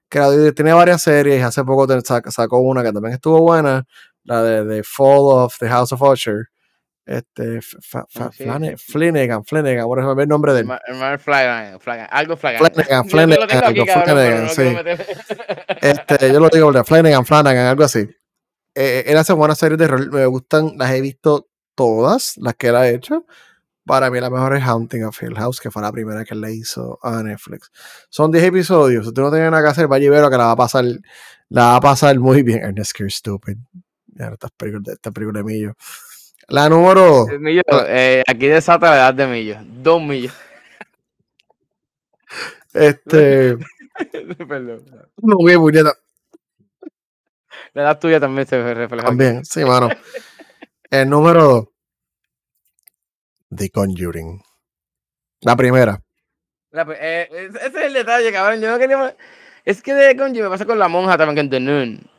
[0.08, 1.42] creador, tiene varias series.
[1.42, 1.88] Hace poco
[2.30, 3.84] sacó una que también estuvo buena,
[4.22, 6.46] la de, The Fall of the House of Usher.
[7.06, 8.44] Este, Fa- Fa- sí.
[8.78, 10.66] Flanagan, Flanagan, por ejemplo, el nombre de él.
[11.18, 11.18] Flanagan,
[11.80, 12.72] Flanagan, algo Flanagan.
[12.72, 14.62] Flanagan, Flanagan, aquí, cabrón, Flanagan, no sí.
[15.82, 18.08] Este, yo lo digo Flanagan, Flanagan, algo así.
[18.74, 20.10] Eh, él hace buenas series de terror.
[20.12, 23.26] Me gustan, las he visto todas, las que él ha hecho.
[23.84, 26.40] Para mí la mejor es Haunting of Hill House, que fue la primera que él
[26.40, 27.70] le hizo a Netflix.
[28.08, 29.06] Son 10 episodios.
[29.06, 30.84] Si tú no tienes nada que hacer, vaya y velo que la va a pasar,
[31.50, 32.60] la va a pasar muy bien.
[32.64, 33.58] Ernest You're Stupid.
[34.06, 35.74] Ya, estas películas, esta película de Millo.
[36.48, 37.26] La número.
[37.38, 39.56] Millo, eh, aquí desata la edad de Millo.
[39.62, 40.32] Dos millos.
[42.72, 43.56] Este.
[44.48, 44.84] Perdón.
[45.18, 45.94] No, güey, puñeta.
[47.72, 48.94] La edad tuya también se refleja.
[48.94, 49.06] aquí.
[49.06, 49.88] También, sí, mano.
[50.90, 51.64] El número 2.
[53.56, 54.42] The Conjuring.
[55.40, 56.00] La primera.
[56.70, 58.60] La eh, ese es el detalle, cabrón.
[58.60, 59.16] Yo no quería.
[59.64, 62.10] Es que de Conji me pasa con la monja también, que en The Noon.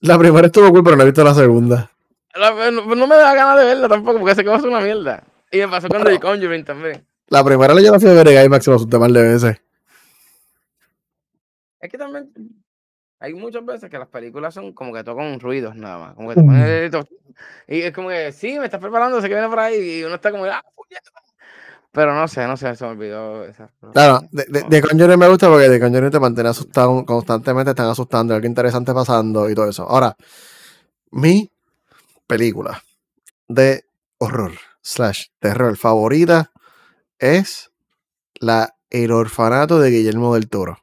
[0.00, 1.90] La primera estuvo cool, pero no he visto la segunda.
[2.34, 4.68] La- no, no me da ganas de verla tampoco, porque sé que va a ser
[4.68, 5.22] una mierda.
[5.50, 7.06] Y me pasó con The Conjuring también.
[7.28, 9.22] La primera le yo la fui a ver en IMAX y me asusté mal de
[9.22, 9.62] veces.
[11.80, 12.30] Es que también
[13.20, 16.14] hay muchas veces que las películas son como que tocan ruidos nada más.
[16.14, 17.06] Como que te ponen el
[17.68, 20.00] Y es como que, sí, me estás preparando, sé que viene por ahí.
[20.00, 21.10] Y uno está como, ah, puñeta.
[21.92, 23.44] Pero no sé, no sé, se me olvidó.
[23.44, 27.70] Esa, Claro, de, de, de Conjuring me gusta porque de Conjuring te mantiene asustado constantemente,
[27.70, 29.84] están asustando, hay algo interesante pasando y todo eso.
[29.88, 30.16] Ahora,
[31.12, 31.48] mi
[32.26, 32.82] película
[33.48, 33.84] de
[34.18, 34.52] horror
[34.82, 36.50] slash terror favorita
[37.18, 37.70] es
[38.40, 40.78] la El orfanato de Guillermo del Toro.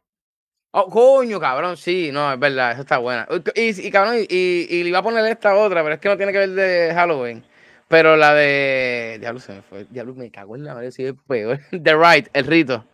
[0.73, 3.27] Oh, coño, cabrón, sí, no, es verdad, esa está buena.
[3.55, 6.15] Y, y cabrón, y, y, le iba a poner esta otra, pero es que no
[6.15, 7.43] tiene que ver de Halloween.
[7.89, 9.17] Pero la de.
[9.19, 9.85] Diablo, se me fue.
[9.89, 11.59] Diablo, me cago en la madre, sí, es peor.
[11.71, 12.85] The Right, el rito.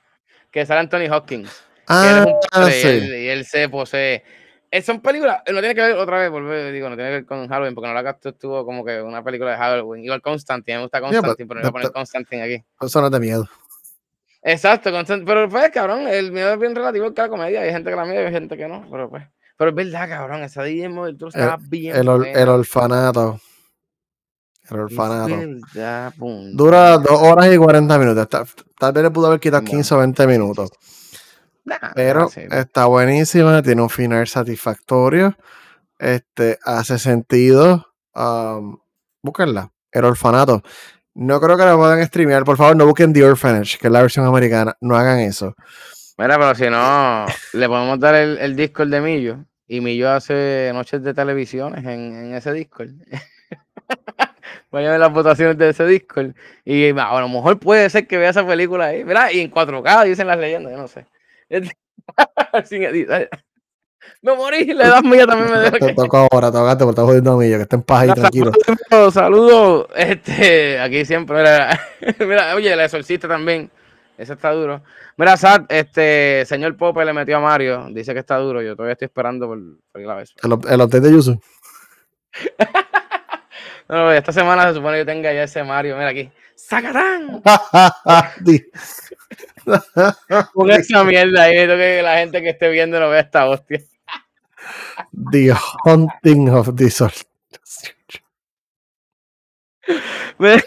[0.50, 1.50] Que sale Anthony Hopkins.
[1.52, 2.88] que él Ah, es un padre y, sí.
[2.88, 4.24] él, y él se posee.
[4.84, 7.48] Son películas, no tiene que ver otra vez, volver, digo, no tiene que ver con
[7.48, 10.04] Halloween, porque no la gasto estuvo como que una película de Halloween.
[10.04, 12.66] Igual Constantine, me gusta Constantine, pero no voy a poner Constantine aquí.
[12.82, 13.48] Eso no es de miedo.
[14.44, 17.62] Exacto, Constant- pero pues, cabrón, el miedo es bien relativo que la comedia.
[17.62, 19.24] Hay gente que la mide y hay gente que no, pero pues.
[19.58, 21.96] Pero es verdad, cabrón, esa Guillermo del Toro estaba bien.
[21.96, 23.40] El, or- el orfanato.
[24.70, 25.36] El orfanato.
[25.74, 26.14] verdad.
[26.54, 28.30] Dura dos horas y 40 minutos.
[28.30, 28.46] Tal,
[28.78, 29.72] tal vez le pudo haber quitado Bueno.
[29.78, 30.70] 15 o 20 minutos.
[31.68, 35.36] Nah, Pero está buenísima, tiene un final satisfactorio.
[36.00, 37.94] Este, hace sentido.
[38.16, 38.78] Um,
[39.22, 39.74] búsquenla.
[39.92, 40.64] El orfanato.
[41.14, 42.46] No creo que la puedan streamear.
[42.46, 44.78] Por favor, no busquen The Orphanage, que es la versión americana.
[44.80, 45.56] No hagan eso.
[46.18, 49.40] Mira, pero si no, le podemos dar el, el Discord de Millo.
[49.68, 52.92] Y Millo hace noches de televisiones en, en ese Discord.
[54.72, 56.34] Vayan a ver las votaciones de ese Discord.
[56.64, 59.04] Y a lo mejor puede ser que vea esa película ahí.
[59.04, 61.06] Mira, y en 4K dicen las leyendas, yo no sé.
[62.66, 63.30] Sin editar.
[64.22, 67.34] Me morí, la edad mía también me deja Te toca ahora, tocaste por estar jodiendo
[67.34, 68.52] a mí, que estén en paz y tranquilo.
[68.90, 69.88] Saludos, saludos.
[69.96, 71.80] Este, aquí siempre, mira,
[72.20, 73.70] mira, oye, el exorcista también.
[74.18, 74.82] Ese está duro.
[75.16, 77.88] Mira, Sad, este, señor Pope le metió a Mario.
[77.92, 78.64] Dice que está duro.
[78.64, 79.60] Yo todavía estoy esperando por,
[79.92, 80.34] por la vez.
[80.42, 81.40] El, el update de Yuzu.
[83.90, 85.96] No, esta semana se supone que yo tenga ya ese Mario.
[85.96, 86.30] Mira aquí.
[86.58, 87.42] ¡Sacatán!
[88.42, 88.66] Di-
[90.54, 91.54] Pon esa mierda ahí.
[91.56, 93.80] Que la gente que esté viendo no vea esta hostia.
[95.32, 95.54] The
[95.86, 97.12] Haunting of the Soul.
[100.40, 100.64] Mira,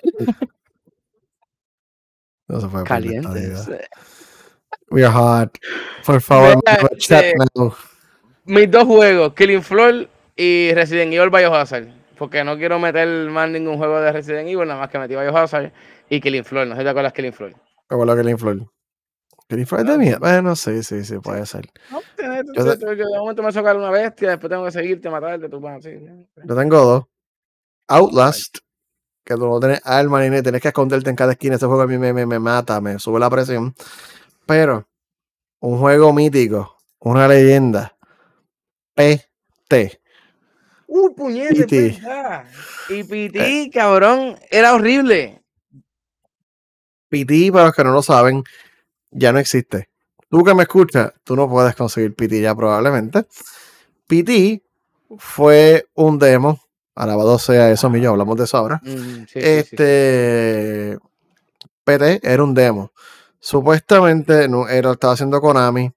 [2.48, 3.68] No se puede Calientes.
[4.90, 5.58] We are hot.
[6.06, 7.74] Por favor, Mira, chat este- now.
[8.44, 11.88] Mis dos juegos, Killing Floor y Resident Evil Biohazard.
[12.20, 15.72] Porque no quiero meter más ningún juego de Resident Evil, nada más que metí Biohazard
[16.10, 16.66] y Killing Floor.
[16.66, 17.52] No sé si te acuerdas Killing Floor.
[17.52, 18.70] Me acuerdo que el Inflor.
[19.48, 20.18] Penny Fry de mía.
[20.20, 21.70] Bueno, sí, sí, sí, puede ser.
[21.90, 22.64] No, tienes- yo,
[22.94, 25.98] de momento me sacar una bestia, después tengo que seguirte, matarte, tú vas así.
[26.44, 27.04] Yo tengo dos.
[27.88, 28.58] Outlast,
[29.24, 31.56] que tú no tienes arma ni tienes que esconderte en cada esquina.
[31.56, 33.74] Ese juego a mí me, me, me mata, me sube la presión.
[34.44, 34.86] Pero,
[35.60, 37.96] un juego mítico, una leyenda.
[38.94, 39.99] PT.
[40.92, 42.02] Uh, puñete, PT.
[42.88, 45.40] Y PT, cabrón, era horrible.
[47.08, 48.42] PT, para los que no lo saben,
[49.12, 49.88] ya no existe.
[50.28, 53.24] Tú que me escuchas, tú no puedes conseguir PT ya probablemente.
[54.08, 54.64] PT
[55.16, 56.60] fue un demo,
[56.96, 58.80] alabado sea eso, mío, hablamos de eso ahora.
[58.82, 60.98] Mm, sí, sí, este
[61.84, 62.90] PT era un demo.
[63.38, 65.92] Supuestamente no, era, estaba haciendo Konami.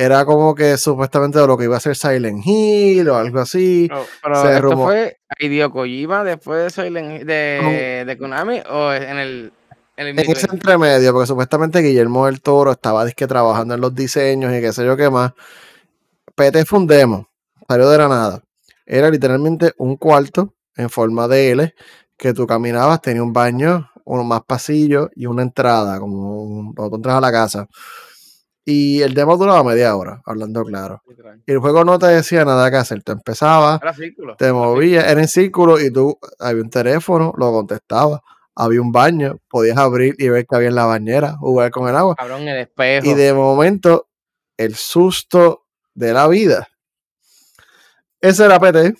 [0.00, 3.88] Era como que supuestamente lo que iba a ser Silent Hill o algo así.
[3.88, 8.92] Pero, pero Se esto fue Hideo Kojima después de Silent Hill- de, de Konami o
[8.92, 9.52] en el
[9.96, 13.92] en el En ese entremedio, porque supuestamente Guillermo del Toro estaba disque trabajando en los
[13.92, 15.32] diseños y qué sé yo qué más.
[16.36, 17.28] PT fue un demo,
[17.68, 18.42] salió de la nada.
[18.86, 21.74] Era literalmente un cuarto en forma de L
[22.16, 26.90] que tú caminabas, tenía un baño, uno más pasillo y una entrada, como un, cuando
[26.90, 27.66] tú entras a la casa.
[28.70, 31.02] Y el demo duraba media hora, hablando claro.
[31.46, 33.02] Y el juego no te decía nada que hacer.
[33.02, 34.36] Tú empezabas, Era círculo.
[34.36, 38.20] te movías, era en círculo y tú había un teléfono, lo contestabas,
[38.54, 41.96] había un baño, podías abrir y ver que había en la bañera, jugar con el
[41.96, 42.14] agua.
[42.14, 43.06] Cabrón, el espejo.
[43.06, 44.06] Y de momento,
[44.58, 45.64] el susto
[45.94, 46.68] de la vida.
[48.20, 48.94] Ese era PT.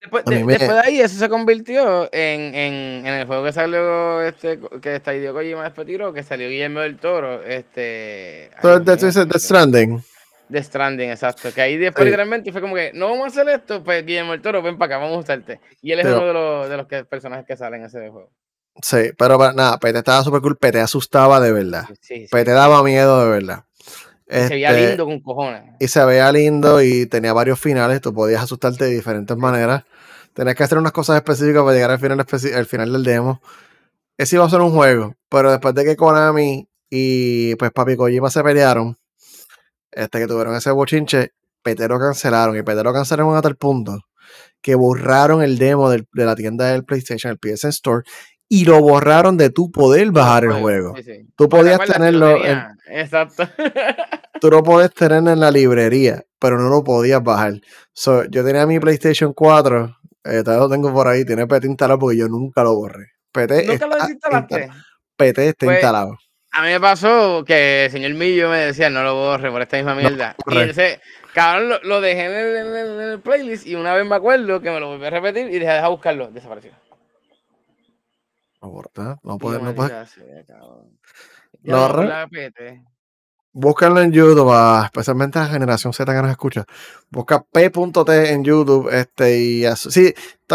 [0.00, 3.52] Después, de, me- después de ahí, eso se convirtió en, en, en el juego que
[3.52, 8.50] salió, este, que está Hideo Kojima después tiró, que salió Guillermo del Toro, este...
[8.84, 10.02] dices Death Stranding.
[10.48, 11.52] Death Stranding, exacto.
[11.52, 12.06] Que ahí después Sí.
[12.06, 14.94] literalmente fue como que, no vamos a hacer esto, pues Guillermo del Toro, ven para
[14.96, 15.60] acá, vamos a usarte.
[15.82, 17.98] Y él es Pero- uno de los, de los que, personajes que salen en ese
[18.08, 18.30] juego.
[18.80, 20.56] Sí, pero para- nada, PT estaba súper cool.
[20.56, 21.84] PT asustaba de verdad.
[22.00, 22.28] Sí, sí.
[22.30, 23.64] PT daba miedo de verdad.
[24.30, 25.62] Y se veía Este, lindo con cojones.
[25.80, 28.00] y se veía lindo y tenía varios finales.
[28.00, 29.84] Tú podías asustarte de diferentes maneras.
[30.34, 32.20] Tenías que hacer unas cosas específicas para llegar al final,
[32.54, 33.40] al final del demo.
[34.16, 38.30] Ese iba a ser un juego, pero después de que Konami y pues Papi Kojima
[38.30, 38.96] se pelearon,
[39.92, 41.30] este que tuvieron ese bochinche,
[41.62, 43.98] PT lo cancelaron y PT lo cancelaron a tal punto
[44.60, 48.02] que borraron el demo del- de la tienda del PlayStation, el PSN Store,
[48.48, 50.94] y lo borraron de tu poder bajar el juego.
[50.96, 51.28] Sí, sí.
[51.36, 52.62] Tú podías tenerlo en-.
[52.88, 53.44] Exacto.
[54.40, 57.54] tú lo podés tener en la librería, pero no lo podías bajar.
[57.92, 61.98] So, yo tenía mi PlayStation 4, eh, todavía lo tengo por ahí, tiene PT instalado
[61.98, 63.06] porque yo nunca lo borré.
[63.32, 64.54] PT ¿Nunca lo está desinstalaste?
[64.54, 64.82] instalado.
[65.16, 66.18] PT está Pues, instalado.
[66.52, 69.76] A mí me pasó que el señor Millo me decía, no lo borre por esta
[69.76, 70.34] misma mierda.
[70.46, 70.70] y borre.
[70.70, 71.00] ese,
[71.34, 74.16] cabrón, lo, lo dejé en el, en el- en el playlist y una vez me
[74.16, 76.30] acuerdo que me lo volví a repetir y dejé de buscarlo.
[76.30, 76.72] Desapareció.
[78.62, 78.82] No,
[79.22, 80.16] no Y puedes, no puedes.
[81.62, 82.82] Lo no, la PT.
[83.52, 86.64] Búscalo en YouTube, ah, especialmente la generación Z que nos escucha.
[87.10, 88.88] Busca P.T en YouTube.
[88.92, 90.12] Este, y sí,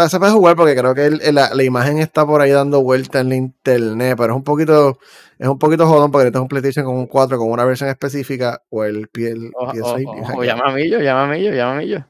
[0.08, 2.82] se puede jugar porque creo que el- el- la, la imagen está por ahí dando
[2.82, 4.98] vuelta en la internet, pero es un poquito,
[5.38, 8.62] es un poquito jodón porque necesitas un PlayStation con un 4 con una versión específica
[8.70, 10.34] o el, P- el O, o- PS5.
[10.34, 12.06] o- o llama a Millo, llama a Millo, llama a Millo.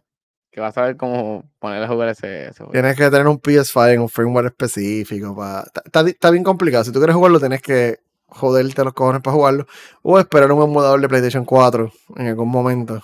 [0.52, 2.62] Que vas a ver cómo ponerle a jugar ese, ese.
[2.70, 5.32] Tienes que tener un PS5 en un firmware específico.
[5.66, 6.84] Está, está está bien complicado.
[6.84, 7.98] Si tú quieres jugarlo, tienes que
[8.34, 9.66] joderte los cojones para jugarlo.
[10.02, 13.00] O esperar un emulador de PlayStation 4 en algún momento.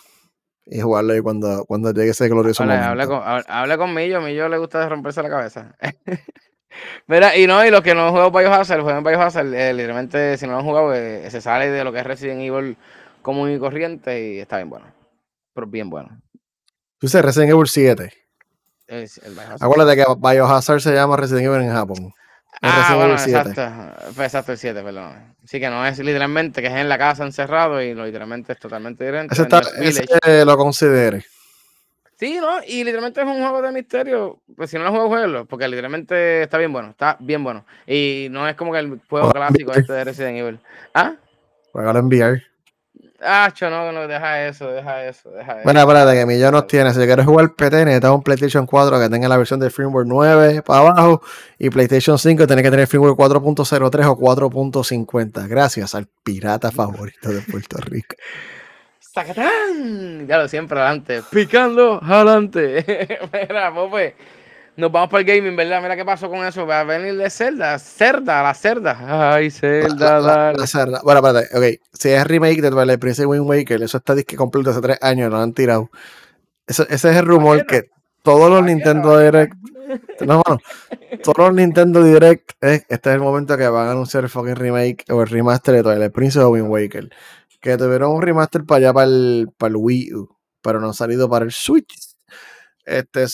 [0.66, 2.86] Y jugarlo ahí cuando, cuando llegue ese glorioso momento.
[2.86, 5.74] habla con, habla, habla con Millo, a Millo le gusta romperse la cabeza.
[7.06, 10.46] Mira, y no, y los que no han jugado Biohazard, juegan Biohazard, eh, literalmente si
[10.46, 12.76] no lo han jugado, eh, se sale de lo que es Resident Evil
[13.22, 14.86] común y corriente y está bien bueno.
[15.52, 16.08] Pero bien bueno.
[16.98, 18.12] Tú dices Resident Evil 7.
[18.86, 19.36] Es el.
[19.38, 22.12] Acuérdate que Biohazard se llama Resident Evil en Japón.
[22.62, 23.38] Ah, bueno, Evil 7.
[23.50, 24.12] exacto.
[24.14, 25.34] Pues exacto, el 7, perdón.
[25.44, 28.58] Sí, que no es literalmente que es en la casa encerrado y lo literalmente es
[28.58, 29.34] totalmente diferente.
[29.34, 31.24] Ese, está, ese lo considere.
[32.16, 32.62] Sí, ¿no?
[32.66, 34.40] Y literalmente es un juego de misterio.
[34.54, 35.46] Pues si no lo juego, jueguelo.
[35.46, 36.90] Porque literalmente está bien bueno.
[36.90, 37.64] Está bien bueno.
[37.86, 40.60] Y no es como que el juego clásico este de Resident Evil.
[40.92, 41.14] ¿Ah?
[41.72, 42.49] Juegalo en VR.
[43.22, 45.64] Ah, no, no, deja eso, deja eso, deja eso.
[45.64, 46.92] Bueno, espérate, que Millones tiene.
[46.94, 50.62] Si quieres jugar PT, necesitas un PlayStation 4 que tenga la versión de firmware 9
[50.62, 51.22] para abajo.
[51.58, 55.48] Y PlayStation 5 tiene que tener firmware 4.03 o 4.50.
[55.48, 58.16] Gracias al pirata favorito de Puerto Rico.
[58.98, 60.26] ¡Sacatán!
[60.26, 61.22] Ya lo siempre adelante.
[61.30, 63.18] Picando adelante.
[63.32, 64.16] Mira, Pope.
[64.80, 65.82] Nos vamos para el gaming, ¿verdad?
[65.82, 66.66] Mira qué pasó con eso.
[66.66, 67.78] Va a venir de Zelda.
[67.78, 69.32] Cerda, la cerda.
[69.34, 70.58] Ay, Zelda, La- la- dale.
[70.58, 71.00] la cerda.
[71.04, 71.80] Bueno, espérate, ok.
[71.92, 75.30] Si es remake de Twilight Princess Wind Waker, eso está disque completo hace tres años,
[75.30, 75.90] lo han tirado.
[76.66, 77.90] Eso- ese es el rumor que
[78.22, 79.54] todos los Nintendo Direct.
[80.20, 80.60] No, mano,
[81.24, 82.52] todos los Nintendo Direct.
[82.60, 85.82] este es el momento que van a anunciar el fucking remake o el remaster de
[85.82, 87.10] Twilight Princess o Wind Waker.
[87.60, 90.94] Que tuvieron un remaster para allá para el, para el Wii U, pero no ha
[90.94, 92.09] salido para el Switch.
[92.90, 93.26] Este,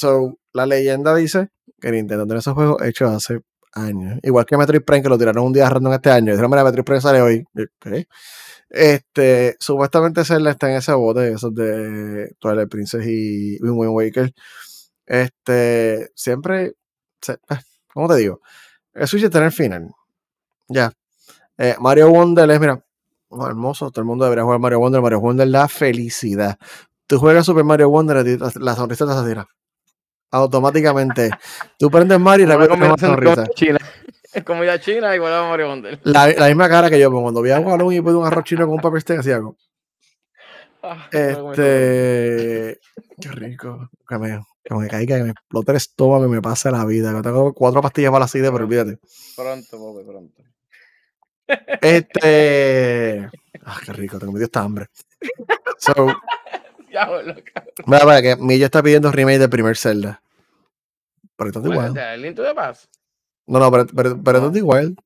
[0.52, 1.48] la leyenda dice
[1.80, 3.40] que Nintendo tiene esos juegos hechos hace
[3.72, 4.18] años.
[4.22, 6.32] Igual que Metroid Prime, que lo tiraron un día random este año.
[6.32, 7.44] Dijeron, mira, Metroid Prime sale hoy.
[8.68, 14.34] Este, supuestamente Zelda está en ese bote, esos de Twilight Princess y Wind Waker.
[15.06, 16.74] Este, siempre,
[17.48, 17.60] ah,
[17.94, 18.40] ¿cómo te digo?
[18.92, 19.90] El Switch está en el final.
[20.68, 20.92] Ya.
[21.56, 22.84] Eh, Mario Wonder es, mira,
[23.30, 25.00] hermoso, todo el mundo debería jugar Mario Wonder.
[25.00, 26.58] Mario Wonder la felicidad.
[27.06, 28.24] Tú juegas Super Mario Wonder,
[28.60, 29.44] la sonrisa te hace
[30.32, 31.30] Automáticamente.
[31.78, 33.46] Tú prendes Mario y la ves una sonrisa.
[33.54, 33.78] China.
[34.32, 36.00] Es comida china y a Mario Wonder.
[36.02, 38.44] La, la, misma cara que yo, pues, cuando vi a Balloon y pude un arroz
[38.44, 39.56] chino con un papel steak, así hago.
[40.82, 42.78] Ah, este.
[43.20, 43.88] Qué rico.
[44.08, 47.14] Que me, que me caiga, que me explote el estómago y me pase la vida.
[47.14, 48.98] Que tengo cuatro pastillas para la sida, pero olvídate.
[49.36, 50.42] Pronto, Bobe, pronto.
[51.80, 53.30] Este.
[53.64, 54.88] Ah, qué rico, tengo medio esta hambre.
[55.78, 56.08] So,
[56.96, 57.34] ya,
[57.86, 60.22] Mira, para que Millo está pidiendo remake del primer Zelda.
[61.36, 61.96] Pero esto es igual.
[61.96, 62.88] ¿El Link de Paz?
[63.46, 64.96] No, no, pero, pero, pero esto es igual.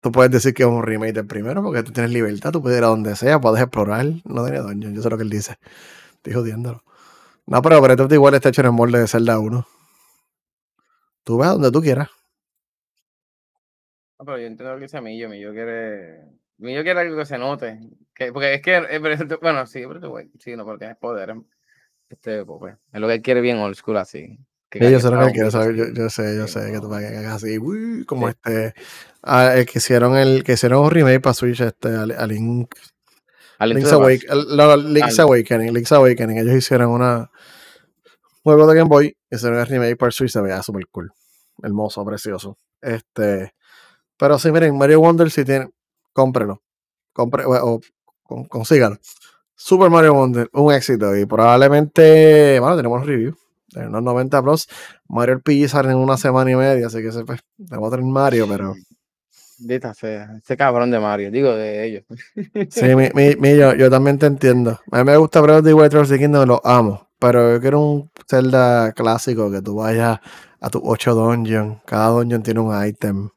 [0.00, 2.78] Tú puedes decir que es un remake del primero porque tú tienes libertad, tú puedes
[2.78, 4.06] ir a donde sea, puedes explorar.
[4.24, 5.56] No tiene daño, yo sé lo que él dice.
[6.14, 6.82] Estoy jodiéndolo.
[7.46, 9.66] No, pero Breath of igual está hecho en el molde de Zelda 1.
[11.24, 12.08] Tú vas donde tú quieras.
[14.18, 15.28] No, pero yo entiendo lo que dice Millo.
[15.28, 16.24] Millo quiere.
[16.60, 17.80] Millo quiere algo que se note.
[18.14, 18.76] Que, porque es que.
[18.76, 18.98] Eh,
[19.42, 21.34] bueno, sí, pero sí, no, porque es poder.
[22.08, 24.38] Este, pues, pues, es lo que él quiere bien old school así.
[24.68, 25.74] Que yo sé lo que quiere saber.
[25.74, 27.58] Yo, yo, sé, yo sé que tú vas a hagas así.
[27.58, 28.74] Uy, como este.
[29.24, 32.74] El que hicieron el que hicieron un remake para Switch, este, a, Link.
[33.60, 33.92] Link's,
[35.18, 36.38] Awakening, Link's Awakening.
[36.38, 37.30] Ellos hicieron una
[38.42, 41.12] juego de Game Boy, hicieron el remake para Switch, se veía súper cool.
[41.62, 42.56] Hermoso, precioso.
[42.80, 43.54] Este.
[44.16, 45.70] Pero sí, miren, Mario Wonder si tiene,
[46.12, 46.62] cómprelo.
[47.12, 47.80] Compre, o,
[48.48, 48.98] consígalo.
[49.54, 51.16] Super Mario Wonder, un éxito.
[51.16, 53.36] Y probablemente, bueno, tenemos review
[53.76, 54.68] unos 90 plus.
[55.08, 58.10] Mario RPG sale en una semana y media, así que se pues, tenemos a tener
[58.10, 58.74] Mario, pero.
[59.58, 62.04] Dita sea, ese cabrón de Mario, digo de ellos.
[62.70, 64.80] Sí, mi, mi, yo, yo, también te entiendo.
[64.90, 67.08] A mí me gusta Breath of the Wild de Kingdom, lo amo.
[67.18, 70.20] Pero yo quiero un Zelda clásico que tú vayas
[70.60, 71.82] a tus 8 dungeons.
[71.84, 73.28] Cada dungeon tiene un item.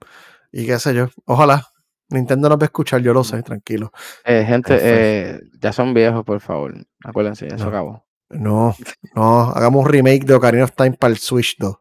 [0.54, 1.10] Y qué sé yo.
[1.26, 1.73] Ojalá.
[2.14, 3.92] Nintendo no va a escuchar, yo lo sé, tranquilo.
[4.26, 6.74] Eh, gente, eh, ya son viejos, por favor.
[7.04, 8.06] Acuérdense, ya se acabó.
[8.30, 8.76] No,
[9.16, 11.78] no, hagamos un remake de Ocarina of Time para el Switch 2.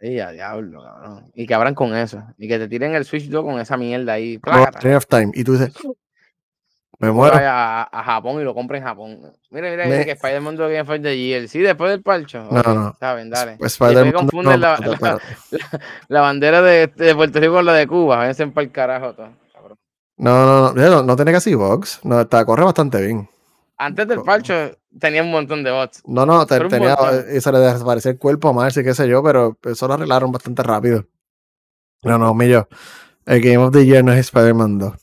[0.00, 1.30] Sí, a diablo, cabrón.
[1.34, 2.24] Y que abran con eso.
[2.36, 4.36] Y que te tiren el Switch 2 con esa mierda ahí.
[4.36, 5.30] Ocarina of Time.
[5.34, 5.72] Y tú dices,
[7.02, 7.36] me muero.
[7.36, 9.32] A, a, Japón y lo compre en Japón.
[9.50, 10.04] Mira, mira, me...
[10.04, 11.48] que Spider-Man lo Game de GL.
[11.48, 12.46] Sí, después del parcho.
[12.48, 12.96] No, no.
[13.00, 13.56] Saben, dale.
[13.58, 14.12] Pues Spider-Man.
[14.12, 14.78] confunden la,
[16.06, 18.18] la, bandera de, de, Puerto Rico con la de Cuba.
[18.18, 19.30] Váyanse para el carajo todo.
[20.16, 21.98] No, no, no, no, no tiene casi box.
[22.04, 23.28] No, está, corre bastante bien.
[23.78, 26.04] Antes del parcho tenía un montón de bots.
[26.06, 26.96] No, no, tenía,
[27.34, 30.30] y se le desaparecía el cuerpo a Marcy, qué sé yo, pero eso lo arreglaron
[30.30, 31.04] bastante rápido.
[32.04, 32.68] No, no, mío.
[33.26, 34.94] El Game of the Year no es Spider-Man 2.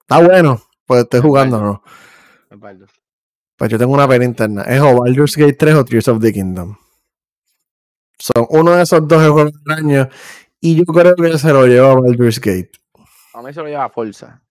[0.00, 1.82] Está bueno, pues estoy jugando, ¿no?
[3.56, 4.62] Pues yo tengo una pena interna.
[4.62, 6.76] ¿Es o Baldur's Gate 3 o Tears of the Kingdom?
[8.18, 10.08] Son uno de esos dos juegos extraños.
[10.60, 12.72] Y yo creo que se lo lleva a Baldur's Gate.
[13.34, 14.42] A mí se lo lleva Forza.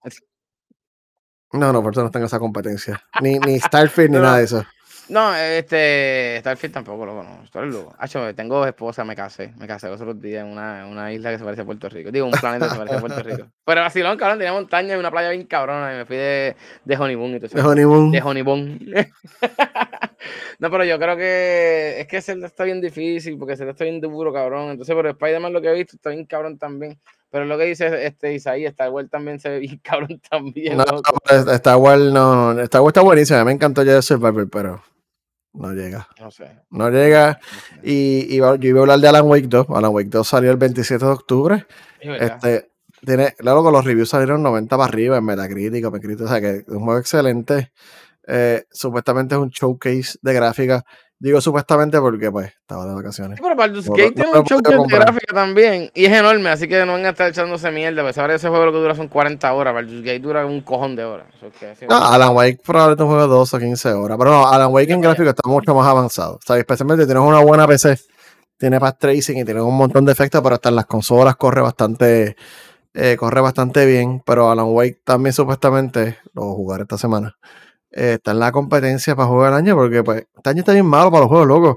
[1.52, 3.02] No, no, Forza no tengo esa competencia.
[3.20, 4.64] Ni, ni Starfield ni nada de eso.
[5.08, 7.94] No, este, Starfield tampoco lo conozco.
[7.98, 9.52] Hacho, tengo esposa, me casé.
[9.56, 12.10] Me casé los otros días en una, una, isla que se parece a Puerto Rico.
[12.10, 13.46] Digo, un planeta que se parece a Puerto Rico.
[13.64, 15.94] Pero vacilón, cabrón, tenía montaña y una playa bien cabrona.
[15.94, 17.56] Y me fui de, de Honeymoon y todo eso.
[17.56, 18.10] De Honeymoon.
[18.10, 18.78] De Honeymoon.
[20.58, 24.00] no, pero yo creo que es que Zelda está bien difícil porque Zelda está bien
[24.00, 24.70] duro, cabrón.
[24.70, 26.98] Entonces, pero Spider-Man lo que he visto está bien cabrón también.
[27.30, 30.76] Pero lo que dice este Isaí, Star Wars también se ve bien cabrón también.
[30.76, 33.38] No, no Star Wars no, no, Star Wars está buenísimo.
[33.38, 34.82] A mí me encantó ya Survivor, pero
[35.56, 36.08] no llega.
[36.20, 36.50] No sé.
[36.70, 37.40] No llega.
[37.82, 39.66] Y, y, yo iba a hablar de Alan Wake 2.
[39.70, 41.66] Alan Wake 2 salió el 27 de octubre.
[42.00, 42.70] Este,
[43.04, 46.50] tiene, claro, con los reviews salieron 90 para arriba en Metacritic, Metacritic, o sea que
[46.56, 47.72] es un juego excelente.
[48.26, 50.84] Eh, supuestamente es un showcase de gráfica
[51.18, 53.40] Digo supuestamente porque pues estaba de vacaciones.
[53.40, 56.92] pero Baldur's Gate tiene un show de gráfica también y es enorme, así que no
[56.92, 58.02] van a estar echándose mierda.
[58.02, 60.94] Pues ahora ese juego lo que dura son 40 horas, Baldur's Gate dura un cojón
[60.94, 61.26] de horas.
[61.88, 64.92] no, Alan Wake probablemente un juego de 12 o 15 horas, pero no, Alan Wake
[64.92, 66.38] en gráfico está mucho más avanzado.
[66.44, 67.98] Sea, especialmente tienes una buena PC,
[68.58, 71.62] tiene path tracing y tiene un montón de efectos, pero hasta en las consolas corre
[71.62, 72.36] bastante,
[72.92, 74.22] eh, corre bastante bien.
[74.26, 77.38] Pero Alan Wake también supuestamente lo jugaré esta semana
[77.96, 80.84] eh, está en la competencia para jugar el año, porque pues, este año está bien
[80.84, 81.76] malo para los juegos locos.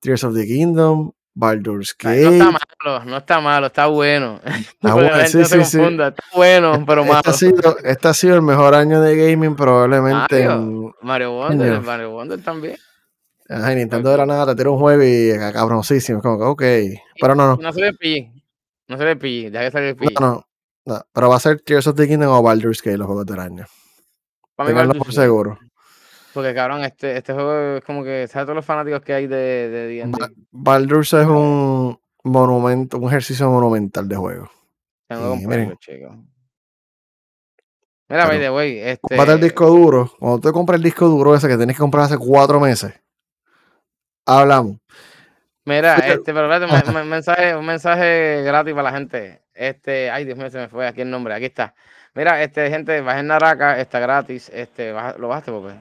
[0.00, 2.22] Tears of the Kingdom, Baldur's Gate.
[2.22, 4.40] No está malo, no está malo, está bueno.
[4.44, 5.80] Está bueno, sí, sí, sí.
[5.80, 7.18] Está bueno, pero malo.
[7.18, 10.48] Este ha, sido, este ha sido el mejor año de gaming probablemente.
[10.48, 11.84] Mario, en Mario Wonder, años.
[11.84, 12.76] Mario Wonder también.
[13.50, 16.18] Ay, Nintendo de la nada te tira un juego y ah, cabroncísimo.
[16.18, 17.02] es Como que, ok.
[17.20, 17.56] Pero no, no.
[17.56, 18.42] No se ve PG.
[18.88, 20.20] No se ve PG, deja que salga el PG.
[20.20, 20.44] No, no,
[20.86, 21.02] no.
[21.12, 23.66] Pero va a ser Tears of the Kingdom o Baldur's Gate los juegos del año.
[24.58, 25.56] Para Tenganlo por seguro.
[26.34, 29.68] Porque cabrón, este, este juego es como que, ¿sabes todos los fanáticos que hay de
[29.68, 30.18] de D&D?
[30.18, 34.50] Ba- Baldur's es un monumento, un ejercicio monumental de juego.
[35.06, 36.16] Tengo que comprarlo, chicos.
[38.08, 39.16] Mira, by the way, este...
[39.16, 40.12] Cómprate el disco duro.
[40.18, 42.92] Cuando tú compras el disco duro ese que tienes que comprar hace cuatro meses,
[44.26, 44.78] hablamos.
[45.66, 49.42] Mira, este, pero espérate, un mensaje, un mensaje gratis para la gente.
[49.54, 51.76] Este, ay, Dios mío, se me fue aquí el nombre, aquí está.
[52.14, 54.50] Mira, este, gente, bajen Naraka, está gratis.
[54.52, 55.74] Este, baja- ¿lo bajaste, Pope?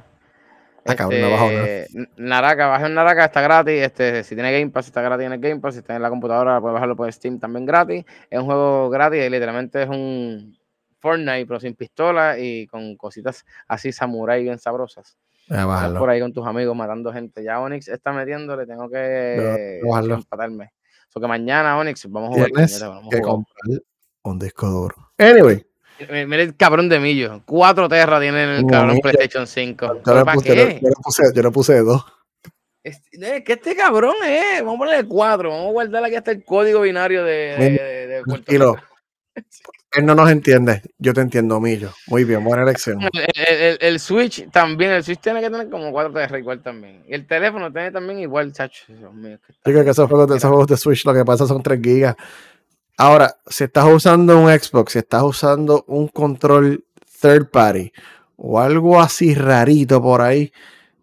[0.90, 1.50] Ah, cabrón, no bajo.
[1.50, 3.82] Este, Naraka, bajen Naraka, está gratis.
[3.82, 5.74] Este, si tiene Game Pass, está gratis en el Game Pass.
[5.74, 8.06] Si está en la computadora, puede bajarlo por Steam también gratis.
[8.30, 10.58] Es un juego gratis y literalmente es un
[11.00, 15.18] Fortnite, pero sin pistola y con cositas así samurai bien sabrosas.
[15.50, 16.00] Voy a Estás bajarlo.
[16.00, 17.44] por ahí con tus amigos matando gente.
[17.44, 20.16] Ya Onyx está metiéndole, tengo que bajarlo.
[20.16, 20.72] empatarme.
[21.10, 22.48] So que mañana, Onyx, vamos a jugar.
[22.52, 23.32] Tienes puñeta, vamos a que jugar.
[23.36, 23.82] comprar
[24.24, 24.96] un disco duro.
[25.18, 25.66] Anyway,
[26.00, 27.42] Mira, mira el cabrón de Millo.
[27.46, 29.00] Cuatro terras tiene el No, cabrón.
[29.02, 29.86] PlayStation 5.
[29.86, 30.80] yo ¿Pero le para puse, yo, qué?
[30.82, 32.06] yo le puse, yo le puse dos.
[32.84, 34.60] Este- eh, que este cabrón es.
[34.64, 35.50] Vamos a ponerle cuatro.
[35.50, 38.52] Vamos a guardar aquí hasta el código binario de, de, de- de Puerto.
[38.52, 38.78] Rico.
[39.94, 40.82] Él no nos entiende.
[40.98, 41.92] Yo te entiendo, Millo.
[42.08, 43.02] Muy bien, buena elección.
[43.02, 44.92] El, el- el- el Switch también.
[44.92, 47.04] El Switch tiene que tener como cuatro terras igual también.
[47.08, 48.84] Y el teléfono tiene también igual, chacho.
[48.88, 51.80] Dios mío, que esos juegos, de, esos juegos de Switch lo que pasa son 3
[51.82, 52.16] gigas.
[52.98, 56.84] Ahora, si estás usando un Xbox, si estás usando un control
[57.22, 57.92] third party
[58.38, 60.52] o algo así rarito por ahí,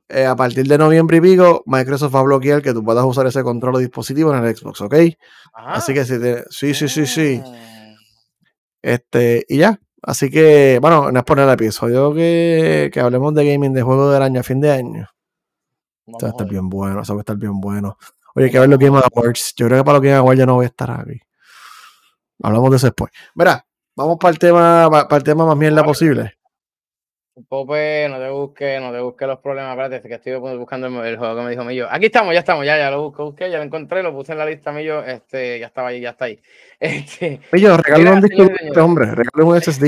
[0.08, 3.26] eh, a partir de noviembre y pico, Microsoft va a bloquear que tú puedas usar
[3.26, 4.94] ese control o dispositivo en el Xbox, ¿ok?
[5.54, 5.94] Así Ah.
[5.94, 7.42] que si te, sí, sí, sí, sí.
[8.82, 9.78] Este, y ya.
[10.02, 14.10] Así que, bueno, no es poner el episodio que, que hablemos de gaming de juego
[14.10, 15.08] del año a fin de año.
[16.06, 17.96] Vamos Eso va a estar bien bueno, eso va a estar bien bueno.
[18.34, 19.54] Oye, hay que ver los Game Awards.
[19.56, 21.18] Yo creo que para los Game Awards yo no voy a estar aquí.
[22.42, 23.10] Hablamos de eso después.
[23.34, 23.64] Mira,
[23.96, 26.36] vamos para el tema, pa- para el tema más mierda posible.
[27.48, 29.72] Pope, no te busques, no te busques los problemas.
[29.72, 31.88] Espérate, que estoy buscando el, juego que me dijo Millo.
[31.90, 34.38] Aquí estamos, ya estamos, ya, ya lo busco, busqué, ya lo encontré, lo puse en
[34.38, 36.40] la lista Millo, este, ya estaba ahí, ya está ahí.
[36.80, 39.84] Este, regálale Mira, un disco este hombre, regálale un SSD.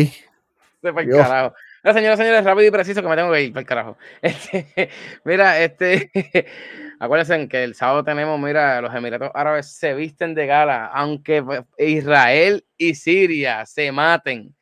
[0.83, 1.55] de para el carajo.
[1.87, 3.97] No, señoras, señores, rápido y preciso que me tengo que ir para el carajo.
[4.21, 4.91] Este,
[5.25, 6.11] mira, este,
[6.99, 11.45] acuérdense que el sábado tenemos, mira, los Emiratos Árabes se visten de gala, aunque
[11.79, 14.53] Israel y Siria se maten.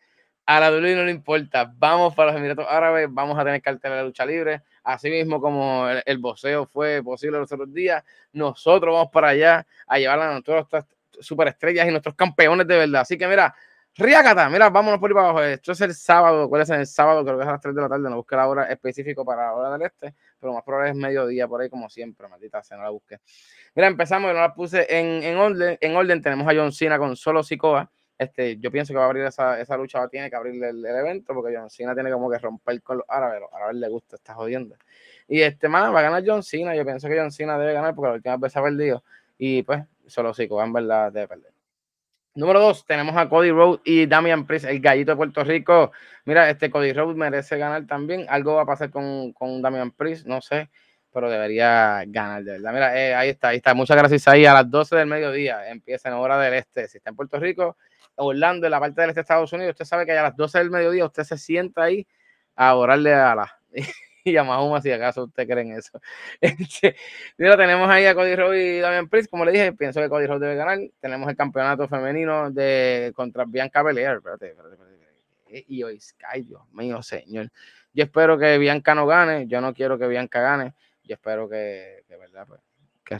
[0.44, 1.72] A la WWE no le importa.
[1.78, 4.60] Vamos para los Emiratos Árabes, vamos a tener cartel de lucha libre.
[4.82, 8.04] Así mismo como el, el boxeo fue posible los otros días,
[8.34, 10.84] nosotros vamos para allá a llevar a nuestras
[11.20, 13.00] superestrellas y nuestros campeones de verdad.
[13.00, 13.54] Así que mira,
[13.96, 15.44] Riácata, mira, vámonos por ahí para abajo.
[15.44, 17.24] Esto es el sábado, ¿cuál es el sábado?
[17.24, 19.44] Creo que es a las 3 de la tarde, no busqué la hora específica para
[19.44, 22.76] la hora del este, pero más probable es mediodía por ahí, como siempre, maldita sea,
[22.76, 23.20] no la busqué.
[23.72, 26.98] Mira, empezamos, yo no la puse en, en, orden, en orden, tenemos a John Cena
[26.98, 27.88] con solo Sikoa.
[28.18, 31.32] Este, yo pienso que va a abrir esa, esa lucha, tiene que abrir el, evento,
[31.32, 34.34] porque John Cena tiene como que romper con los árabes, los árabes les gusta, está
[34.34, 34.74] jodiendo.
[35.28, 37.94] Y este, más, va a ganar John Cena, yo pienso que John Cena debe ganar
[37.94, 39.04] porque la última vez ha perdido,
[39.38, 41.53] y pues, solo Sikoa en verdad debe perder.
[42.36, 45.92] Número dos, tenemos a Cody Rhodes y Damian Priest, el gallito de Puerto Rico.
[46.24, 48.26] Mira, este Cody Rhodes merece ganar también.
[48.28, 50.68] Algo va a pasar con, con Damian Priest, no sé,
[51.12, 52.72] pero debería ganar, de verdad.
[52.72, 53.72] Mira, eh, ahí está, ahí está.
[53.72, 54.46] Muchas gracias ahí.
[54.46, 56.88] A las 12 del mediodía empieza en hora del este.
[56.88, 57.76] Si está en Puerto Rico,
[58.16, 60.58] Orlando, en la parte del este de Estados Unidos, usted sabe que a las 12
[60.58, 62.04] del mediodía usted se sienta ahí
[62.56, 63.60] a orarle a la
[64.32, 66.00] y a Mahoma, si acaso usted cree en eso.
[66.40, 66.96] Este,
[67.36, 70.26] mira, tenemos ahí a Cody Rhodes y Damian Priest, como le dije, pienso que Cody
[70.26, 70.78] Rhodes debe ganar.
[71.00, 74.16] Tenemos el campeonato femenino de contra Bianca Belair.
[74.16, 75.64] Espérate, espérate, espérate.
[75.68, 77.50] Y hoy Sky, Dios mío, señor.
[77.92, 79.46] Yo espero que Bianca no gane.
[79.46, 80.74] Yo no quiero que Bianca gane.
[81.04, 82.60] Yo espero que, que verdad, pues,
[83.04, 83.16] que,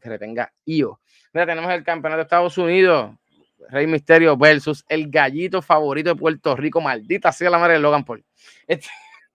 [0.00, 1.00] que retenga IO.
[1.32, 3.16] Mira, tenemos el campeonato de Estados Unidos.
[3.70, 6.80] Rey Misterio versus el gallito favorito de Puerto Rico.
[6.80, 8.24] Maldita sea la madre de Logan Paul.
[8.66, 8.88] Este...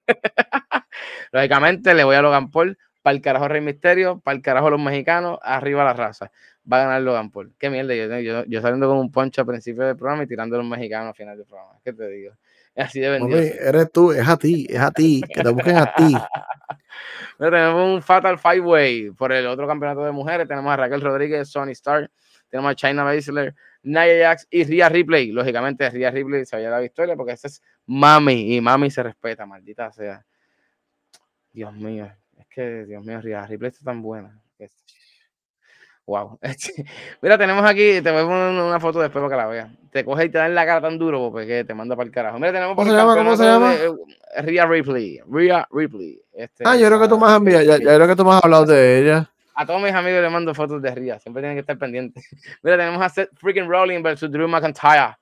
[1.32, 4.82] Lógicamente le voy a Logan Paul, para el carajo Rey Misterio, para el carajo los
[4.82, 6.32] mexicanos, arriba la raza.
[6.70, 7.53] Va a ganar Logan Paul.
[7.58, 10.58] Qué mierda, yo, yo, yo saliendo con un poncho al principio del programa y tirando
[10.58, 11.80] a los mexicanos al final del programa.
[11.84, 12.34] ¿Qué te digo?
[12.76, 13.39] Así de vendido.
[13.39, 16.14] Eres tú, es a ti, es a ti, que te busquen a ti.
[17.38, 20.47] Pero tenemos un Fatal Five Way por el otro campeonato de mujeres.
[20.47, 22.10] Tenemos a Raquel Rodríguez, Sony Star,
[22.49, 23.55] tenemos a China Baszler,
[23.88, 25.32] Nia Jax y Rhea Ripley.
[25.32, 29.46] Lógicamente, Rhea Ripley se vaya la victoria porque esa es mami y mami se respeta,
[29.46, 30.26] maldita sea.
[31.54, 34.42] Dios mío, es que, Dios mío, Rhea Ripley está tan buena.
[36.06, 36.40] Wow.
[37.22, 39.70] Mira, tenemos aquí, te voy a poner una foto después para que la veas.
[39.92, 42.14] Te coge y te da en la cara tan duro porque te manda para el
[42.14, 42.38] carajo.
[42.40, 43.16] Mira, tenemos ¿Cómo se llama?
[43.16, 43.76] ¿Cómo se llama?
[43.76, 45.20] Eh, Rhea Ripley.
[45.30, 46.22] Rhea Ripley.
[46.32, 48.66] Este, ah, yo creo que tú más has ya, creo que tú más has hablado
[48.66, 49.32] de ella.
[49.60, 51.18] A todos mis amigos les mando fotos de Rhea.
[51.18, 52.24] Siempre tienen que estar pendientes.
[52.62, 55.16] Mira, tenemos a Seth freaking Rowling versus Drew McIntyre.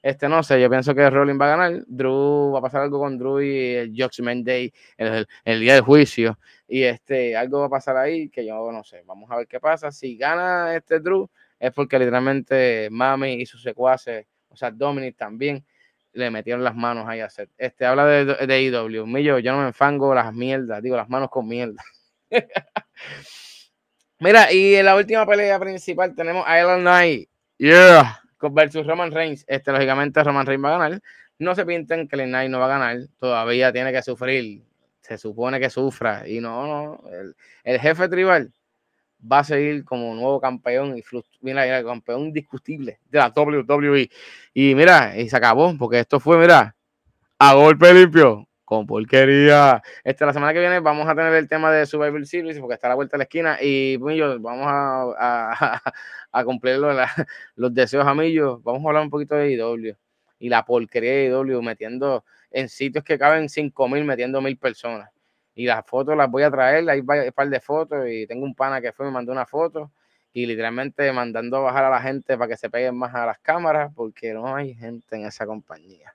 [0.00, 1.82] Este no sé, yo pienso que Rowling va a ganar.
[1.88, 5.82] Drew va a pasar algo con Drew y el Judgment Day, el, el, día del
[5.82, 6.38] juicio.
[6.68, 9.02] Y este, algo va a pasar ahí que yo no sé.
[9.04, 9.90] Vamos a ver qué pasa.
[9.90, 11.28] Si gana este Drew,
[11.58, 15.64] es porque literalmente Mami y sus secuaces, o sea, Dominic también,
[16.12, 17.48] le metieron las manos ahí a hacer.
[17.58, 19.04] Este habla de, de IW.
[19.04, 21.82] Millo, yo no me enfango las mierdas, digo las manos con mierda.
[24.20, 27.28] Mira, y en la última pelea principal tenemos a Ellen Knight.
[27.58, 29.44] Yeah versus Roman Reigns.
[29.46, 31.02] Este, lógicamente, Roman Reigns va a ganar.
[31.38, 32.98] No se pinten que el Knight no va a ganar.
[33.18, 34.62] Todavía tiene que sufrir.
[35.00, 36.26] Se supone que sufra.
[36.26, 37.02] Y no, no.
[37.64, 38.52] El, jefe tribal
[39.30, 41.02] va a seguir como nuevo campeón y
[41.42, 44.10] mira, el campeón indiscutible de la WWE.
[44.54, 46.74] Y mira, y se acabó, porque esto fue, mira,
[47.38, 49.82] a golpe limpio con porquería.
[50.04, 52.86] Este, la semana que viene vamos a tener el tema de Survivor Series porque está
[52.86, 55.82] a la vuelta de la esquina y pues, vamos a,
[56.44, 56.76] cumplir
[57.56, 58.60] los, deseos a Millo.
[58.60, 59.96] Vamos a hablar un poquito de IW
[60.38, 65.10] y la porquería de IW metiendo en sitios que caben 5.000, metiendo mil personas.
[65.52, 68.54] Y las fotos las voy a traer, hay un par de fotos y tengo un
[68.54, 69.90] pana que fue, me mandó una foto
[70.32, 73.40] y literalmente mandando a bajar a la gente para que se peguen más a las
[73.40, 76.14] cámaras porque no hay gente en esa compañía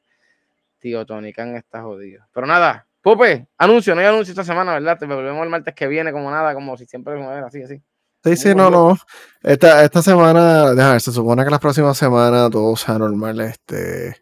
[0.85, 2.23] tío Tony Khan está jodido.
[2.31, 4.99] Pero nada, Pope, anuncio, no hay anuncio esta semana, ¿verdad?
[4.99, 7.81] Te volvemos el martes que viene, como nada, como si siempre así, así.
[8.23, 8.95] Sí, sí, no, no.
[9.41, 13.41] Esta, esta semana, déjame ver, se supone que la próxima semana todo sea normal.
[13.41, 14.15] Este,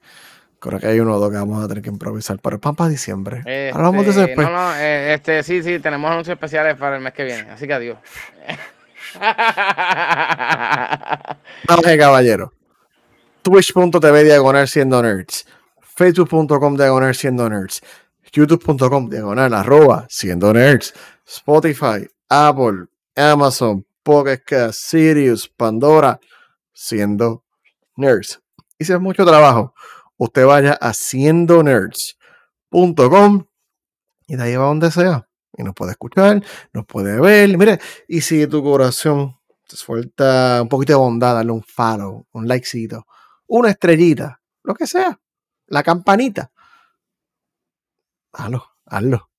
[0.57, 2.89] creo que hay uno o dos que vamos a tener que improvisar, pero es para
[2.89, 3.39] diciembre.
[3.39, 4.47] Este, Hablamos de eso después.
[4.47, 7.67] No, no, eh, este, sí, sí, tenemos anuncios especiales para el mes que viene, así
[7.67, 7.97] que adiós.
[11.67, 12.53] Vamos, caballero.
[13.41, 15.45] Twitch.tv diagonal siendo nerds
[15.95, 17.81] facebook.com diagonal siendo nerds,
[18.31, 20.93] youtube.com diagonal arroba siendo nerds,
[21.25, 26.19] Spotify, Apple, Amazon, Pocket Sirius, Pandora,
[26.73, 27.43] siendo
[27.95, 28.41] nerds.
[28.79, 29.73] Y si es mucho trabajo,
[30.17, 33.45] usted vaya a siendo nerds.com
[34.27, 35.27] y de ahí va donde sea.
[35.55, 37.55] Y nos puede escuchar, nos puede ver.
[37.55, 39.35] Mire, y si tu corazón
[39.67, 43.05] te suelta un poquito de bondad, darle un follow, un likecito,
[43.45, 45.19] una estrellita, lo que sea
[45.67, 46.51] la campanita.
[48.33, 49.29] Hazlo, hazlo.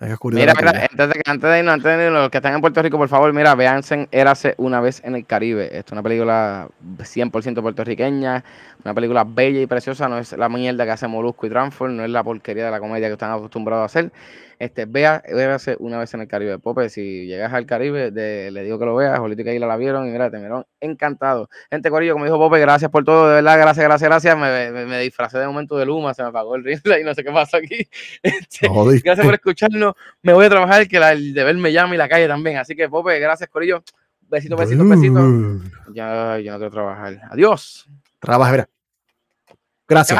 [0.00, 2.98] Mira, mira, antes de, antes de irnos, antes de los que están en Puerto Rico,
[2.98, 5.66] por favor, mira, véanse Érase una vez en el Caribe.
[5.66, 6.68] Esto es una película
[6.98, 8.44] 100% puertorriqueña,
[8.84, 12.04] una película bella y preciosa, no es la mierda que hace Molusco y Transform, no
[12.04, 14.12] es la porquería de la comedia que están acostumbrados a hacer.
[14.58, 16.58] Este, vea, véase una vez en el Caribe.
[16.58, 19.18] Pope, si llegas al Caribe, le digo que lo veas.
[19.18, 21.48] Jolito y la vieron y mira, te vieron encantado.
[21.70, 24.38] Gente, Corillo, como dijo Pope, gracias por todo, de verdad, gracias, gracias, gracias.
[24.38, 27.24] Me, me, disfracé de momento de Luma, se me apagó el rifle y no sé
[27.24, 27.88] qué pasa aquí.
[28.22, 28.68] Este,
[29.02, 29.94] gracias por escucharnos.
[30.22, 32.58] Me voy a trabajar, que el deber me llama y la calle también.
[32.58, 33.82] Así que, Pope, gracias, Corillo.
[34.28, 35.20] Besito, besito, besito.
[35.92, 37.20] Ya, ya no quiero trabajar.
[37.30, 37.86] Adiós.
[38.18, 38.73] Trabaja, mira.
[39.94, 40.18] Gracias.